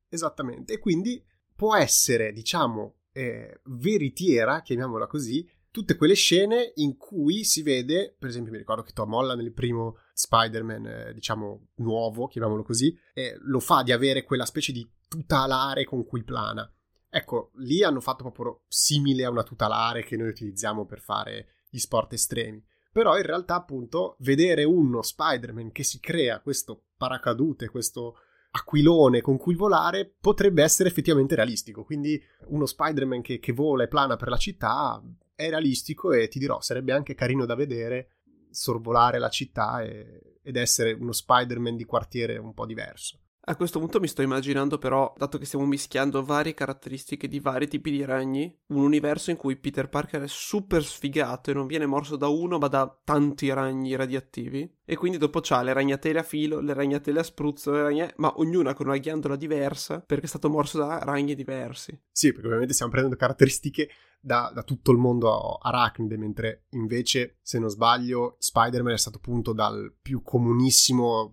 esattamente. 0.08 0.74
E 0.74 0.78
quindi 0.78 1.22
può 1.54 1.74
essere, 1.74 2.32
diciamo, 2.32 2.94
eh, 3.12 3.60
veritiera, 3.64 4.60
chiamiamola 4.62 5.06
così, 5.06 5.48
tutte 5.76 5.96
quelle 5.96 6.14
scene 6.14 6.72
in 6.76 6.96
cui 6.96 7.44
si 7.44 7.62
vede, 7.62 8.16
per 8.18 8.30
esempio 8.30 8.50
mi 8.50 8.56
ricordo 8.56 8.80
che 8.80 8.94
Tom 8.94 9.12
Holland 9.12 9.42
nel 9.42 9.52
primo 9.52 9.98
Spider-Man, 10.14 10.86
eh, 10.86 11.12
diciamo 11.12 11.66
nuovo, 11.76 12.28
chiamiamolo 12.28 12.62
così, 12.62 12.98
eh, 13.12 13.36
lo 13.40 13.60
fa 13.60 13.82
di 13.82 13.92
avere 13.92 14.24
quella 14.24 14.46
specie 14.46 14.72
di 14.72 14.88
tutalare 15.06 15.84
con 15.84 16.06
cui 16.06 16.24
plana. 16.24 16.66
Ecco, 17.10 17.50
lì 17.56 17.82
hanno 17.82 18.00
fatto 18.00 18.22
proprio 18.22 18.62
simile 18.68 19.26
a 19.26 19.30
una 19.30 19.42
tutalare 19.42 20.02
che 20.02 20.16
noi 20.16 20.28
utilizziamo 20.28 20.86
per 20.86 21.02
fare 21.02 21.48
gli 21.68 21.76
sport 21.76 22.14
estremi. 22.14 22.64
Però 22.90 23.14
in 23.18 23.24
realtà, 23.24 23.56
appunto, 23.56 24.16
vedere 24.20 24.64
uno 24.64 25.02
Spider-Man 25.02 25.72
che 25.72 25.84
si 25.84 26.00
crea 26.00 26.40
questo 26.40 26.84
paracadute, 26.96 27.68
questo 27.68 28.16
aquilone 28.52 29.20
con 29.20 29.36
cui 29.36 29.54
volare 29.54 30.10
potrebbe 30.18 30.62
essere 30.62 30.88
effettivamente 30.88 31.34
realistico. 31.34 31.84
Quindi 31.84 32.18
uno 32.46 32.64
Spider-Man 32.64 33.20
che, 33.20 33.40
che 33.40 33.52
vola 33.52 33.84
e 33.84 33.88
plana 33.88 34.16
per 34.16 34.28
la 34.28 34.38
città 34.38 35.02
è 35.36 35.48
realistico 35.50 36.12
e 36.12 36.28
ti 36.28 36.38
dirò, 36.38 36.60
sarebbe 36.60 36.92
anche 36.92 37.14
carino 37.14 37.44
da 37.44 37.54
vedere 37.54 38.08
sorvolare 38.50 39.18
la 39.18 39.28
città 39.28 39.82
e, 39.82 40.38
ed 40.42 40.56
essere 40.56 40.92
uno 40.92 41.12
Spider-Man 41.12 41.76
di 41.76 41.84
quartiere 41.84 42.38
un 42.38 42.54
po' 42.54 42.66
diverso. 42.66 43.20
A 43.48 43.54
questo 43.54 43.78
punto 43.78 44.00
mi 44.00 44.08
sto 44.08 44.22
immaginando 44.22 44.76
però, 44.76 45.14
dato 45.16 45.38
che 45.38 45.44
stiamo 45.44 45.66
mischiando 45.66 46.24
varie 46.24 46.52
caratteristiche 46.52 47.28
di 47.28 47.38
vari 47.38 47.68
tipi 47.68 47.92
di 47.92 48.04
ragni, 48.04 48.52
un 48.70 48.82
universo 48.82 49.30
in 49.30 49.36
cui 49.36 49.54
Peter 49.54 49.88
Parker 49.88 50.22
è 50.22 50.26
super 50.26 50.82
sfigato 50.82 51.52
e 51.52 51.54
non 51.54 51.68
viene 51.68 51.86
morso 51.86 52.16
da 52.16 52.26
uno 52.26 52.58
ma 52.58 52.66
da 52.66 52.92
tanti 53.04 53.52
ragni 53.52 53.94
radioattivi. 53.94 54.78
E 54.84 54.96
quindi 54.96 55.16
dopo 55.16 55.38
c'ha 55.40 55.62
le 55.62 55.72
ragnatele 55.72 56.18
a 56.18 56.24
filo, 56.24 56.58
le 56.58 56.74
ragnatele 56.74 57.20
a 57.20 57.22
spruzzo, 57.22 57.70
le 57.70 57.82
ragne... 57.82 58.14
ma 58.16 58.32
ognuna 58.36 58.74
con 58.74 58.88
una 58.88 58.96
ghiandola 58.96 59.36
diversa 59.36 60.00
perché 60.00 60.24
è 60.24 60.28
stato 60.28 60.50
morso 60.50 60.78
da 60.78 60.98
ragni 60.98 61.36
diversi. 61.36 61.96
Sì, 62.10 62.32
perché 62.32 62.46
ovviamente 62.46 62.74
stiamo 62.74 62.90
prendendo 62.90 63.16
caratteristiche 63.16 63.90
da, 64.18 64.50
da, 64.52 64.64
tutto 64.64 64.90
il 64.90 64.98
mondo 64.98 65.54
arachnide, 65.58 66.16
mentre 66.16 66.64
invece, 66.70 67.38
se 67.42 67.60
non 67.60 67.68
sbaglio, 67.68 68.34
Spider-Man 68.40 68.94
è 68.94 68.98
stato 68.98 69.20
punto 69.20 69.52
dal 69.52 69.94
più 70.02 70.20
comunissimo 70.22 71.28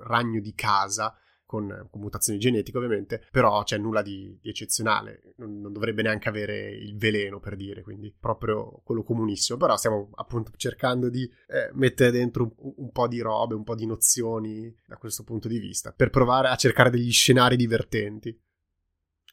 ragno 0.00 0.40
di 0.40 0.54
casa 0.54 1.16
con, 1.52 1.86
con, 1.90 2.00
mutazioni 2.00 2.38
genetiche 2.38 2.78
ovviamente, 2.78 3.26
però 3.30 3.62
c'è 3.62 3.76
nulla 3.76 4.00
di, 4.00 4.38
di 4.40 4.48
eccezionale, 4.48 5.34
non, 5.36 5.60
non, 5.60 5.70
dovrebbe 5.70 6.00
neanche 6.00 6.30
avere 6.30 6.70
il 6.70 6.96
veleno 6.96 7.40
per 7.40 7.56
dire, 7.56 7.82
quindi 7.82 8.10
proprio 8.18 8.80
quello 8.82 9.02
comunissimo, 9.02 9.58
però 9.58 9.76
stiamo 9.76 10.08
appunto 10.14 10.50
cercando 10.56 11.10
di 11.10 11.30
eh, 11.48 11.68
mettere 11.74 12.10
dentro 12.10 12.54
un, 12.56 12.72
un, 12.76 12.90
po' 12.90 13.06
di 13.06 13.20
robe, 13.20 13.54
un 13.54 13.64
po' 13.64 13.74
di 13.74 13.84
nozioni 13.84 14.74
da 14.86 14.96
questo 14.96 15.24
punto 15.24 15.46
di 15.46 15.58
vista, 15.58 15.92
per 15.92 16.08
provare 16.08 16.48
a 16.48 16.56
cercare 16.56 16.88
degli 16.88 17.12
scenari 17.12 17.56
divertenti. 17.56 18.34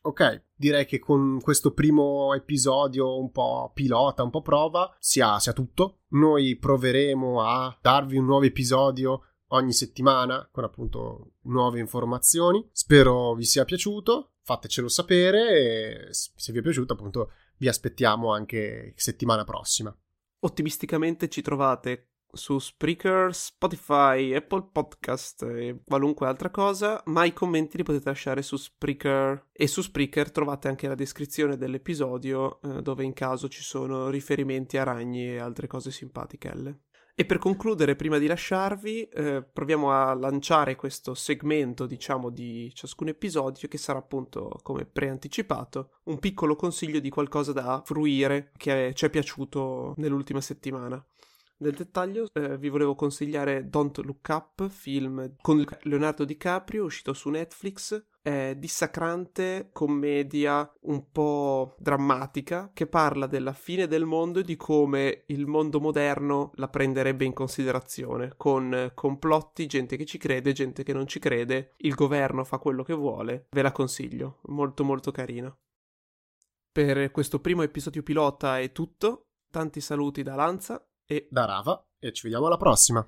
Ok, 0.02 0.44
direi 0.56 0.86
che 0.86 1.00
con 1.00 1.40
questo 1.42 1.72
primo 1.74 2.34
episodio 2.34 3.18
un 3.18 3.32
po' 3.32 3.72
pilota, 3.74 4.24
un 4.24 4.30
po' 4.30 4.42
prova, 4.42 4.94
sia, 5.00 5.40
sia 5.40 5.54
tutto. 5.54 6.00
Noi 6.10 6.58
proveremo 6.58 7.42
a 7.42 7.78
darvi 7.82 8.18
un 8.18 8.26
nuovo 8.26 8.46
episodio 8.46 9.24
ogni 9.50 9.74
settimana 9.74 10.48
con 10.52 10.64
appunto 10.64 11.34
nuove 11.44 11.80
informazioni. 11.80 12.68
Spero 12.72 13.34
vi 13.34 13.46
sia 13.46 13.66
piaciuto, 13.66 14.34
fatecelo 14.44 14.88
sapere 14.88 15.50
e 15.50 16.08
se 16.12 16.52
vi 16.52 16.60
è 16.60 16.62
piaciuto 16.62 16.94
appunto 16.94 17.32
vi 17.58 17.68
aspettiamo 17.68 18.32
anche 18.32 18.94
settimana 18.96 19.44
prossima. 19.44 19.96
Ottimisticamente 20.42 21.28
ci 21.28 21.42
trovate 21.42 22.10
su 22.32 22.60
Spreaker, 22.60 23.34
Spotify, 23.34 24.34
Apple 24.34 24.70
Podcast 24.72 25.44
e 25.44 25.82
qualunque 25.84 26.28
altra 26.28 26.52
cosa, 26.52 27.02
ma 27.08 27.26
i 27.26 27.34
commenti 27.34 27.78
li 27.78 27.84
potete 27.84 28.10
lasciare 28.10 28.42
su 28.42 28.56
Spreaker 28.56 29.48
e 29.52 29.68
su 29.68 29.82
Spreaker 29.82 30.32
trovate 30.32 30.68
anche 30.68 30.88
la 30.88 30.96
descrizione 30.96 31.58
dell'episodio 31.58 32.62
eh, 32.62 32.82
dove 32.82 33.04
in 33.04 33.14
caso 33.14 33.50
ci 33.50 33.64
sono 33.64 34.10
riferimenti 34.10 34.78
a 34.78 34.84
ragni 34.84 35.28
e 35.28 35.40
altre 35.40 35.68
cose 35.68 35.92
simpatichelle. 35.92 36.82
E 37.20 37.26
per 37.26 37.38
concludere, 37.38 37.98
prima 37.98 38.18
di 38.18 38.28
lasciarvi, 38.28 39.10
eh, 39.10 39.44
proviamo 39.44 39.92
a 39.92 40.14
lanciare 40.14 40.78
questo 40.78 41.14
segmento, 41.14 41.86
diciamo, 41.86 42.30
di 42.30 42.72
ciascun 42.74 43.10
episodio 43.10 43.68
che 43.68 43.78
sarà 43.78 44.00
appunto, 44.00 44.58
come 44.64 44.86
preanticipato, 44.86 45.96
un 46.04 46.18
piccolo 46.18 46.56
consiglio 46.56 47.02
di 47.02 47.10
qualcosa 47.10 47.52
da 47.52 47.82
fruire 47.84 48.54
che 48.56 48.94
ci 48.96 49.06
è 49.06 49.10
piaciuto 49.10 49.96
nell'ultima 49.98 50.40
settimana. 50.40 51.06
Nel 51.62 51.74
dettaglio 51.74 52.30
eh, 52.32 52.58
vi 52.58 52.70
volevo 52.70 52.96
consigliare 52.96 53.68
Don't 53.68 53.98
Look 53.98 54.28
Up, 54.30 54.70
film 54.70 55.36
con 55.42 55.66
Leonardo 55.82 56.24
DiCaprio, 56.24 56.86
uscito 56.86 57.12
su 57.12 57.30
Netflix, 57.30 58.02
è 58.22 58.56
dissacrante 58.58 59.70
commedia 59.74 60.72
un 60.84 61.12
po' 61.12 61.76
drammatica 61.78 62.72
che 62.74 62.88
parla 62.88 63.28
della 63.28 63.52
fine 63.52 63.88
del 63.88 64.06
mondo 64.06 64.40
e 64.40 64.44
di 64.44 64.56
come 64.56 65.24
il 65.28 65.48
mondo 65.48 65.82
moderno 65.82 66.52
la 66.56 66.70
prenderebbe 66.70 67.26
in 67.26 67.34
considerazione, 67.34 68.36
con 68.38 68.92
complotti, 68.94 69.66
gente 69.66 69.98
che 69.98 70.06
ci 70.06 70.18
crede, 70.18 70.54
gente 70.54 70.84
che 70.84 70.94
non 70.94 71.08
ci 71.08 71.20
crede, 71.20 71.74
il 71.80 71.94
governo 71.94 72.46
fa 72.46 72.58
quello 72.58 72.84
che 72.84 72.94
vuole, 72.94 73.48
ve 73.50 73.62
la 73.62 73.74
consiglio, 73.74 74.40
molto 74.44 74.86
molto 74.86 75.12
carina. 75.12 75.54
Per 76.72 77.12
questo 77.12 77.42
primo 77.42 77.64
episodio 77.64 78.02
pilota 78.02 78.60
è 78.60 78.72
tutto, 78.72 79.32
tanti 79.52 79.82
saluti 79.82 80.24
da 80.24 80.36
Lanza 80.36 80.89
e 81.12 81.28
da 81.32 81.46
Rava 81.46 81.84
e 81.98 82.14
ci 82.14 82.22
vediamo 82.24 82.46
alla 82.46 82.58
prossima. 82.58 83.04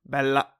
Bella. 0.00 0.50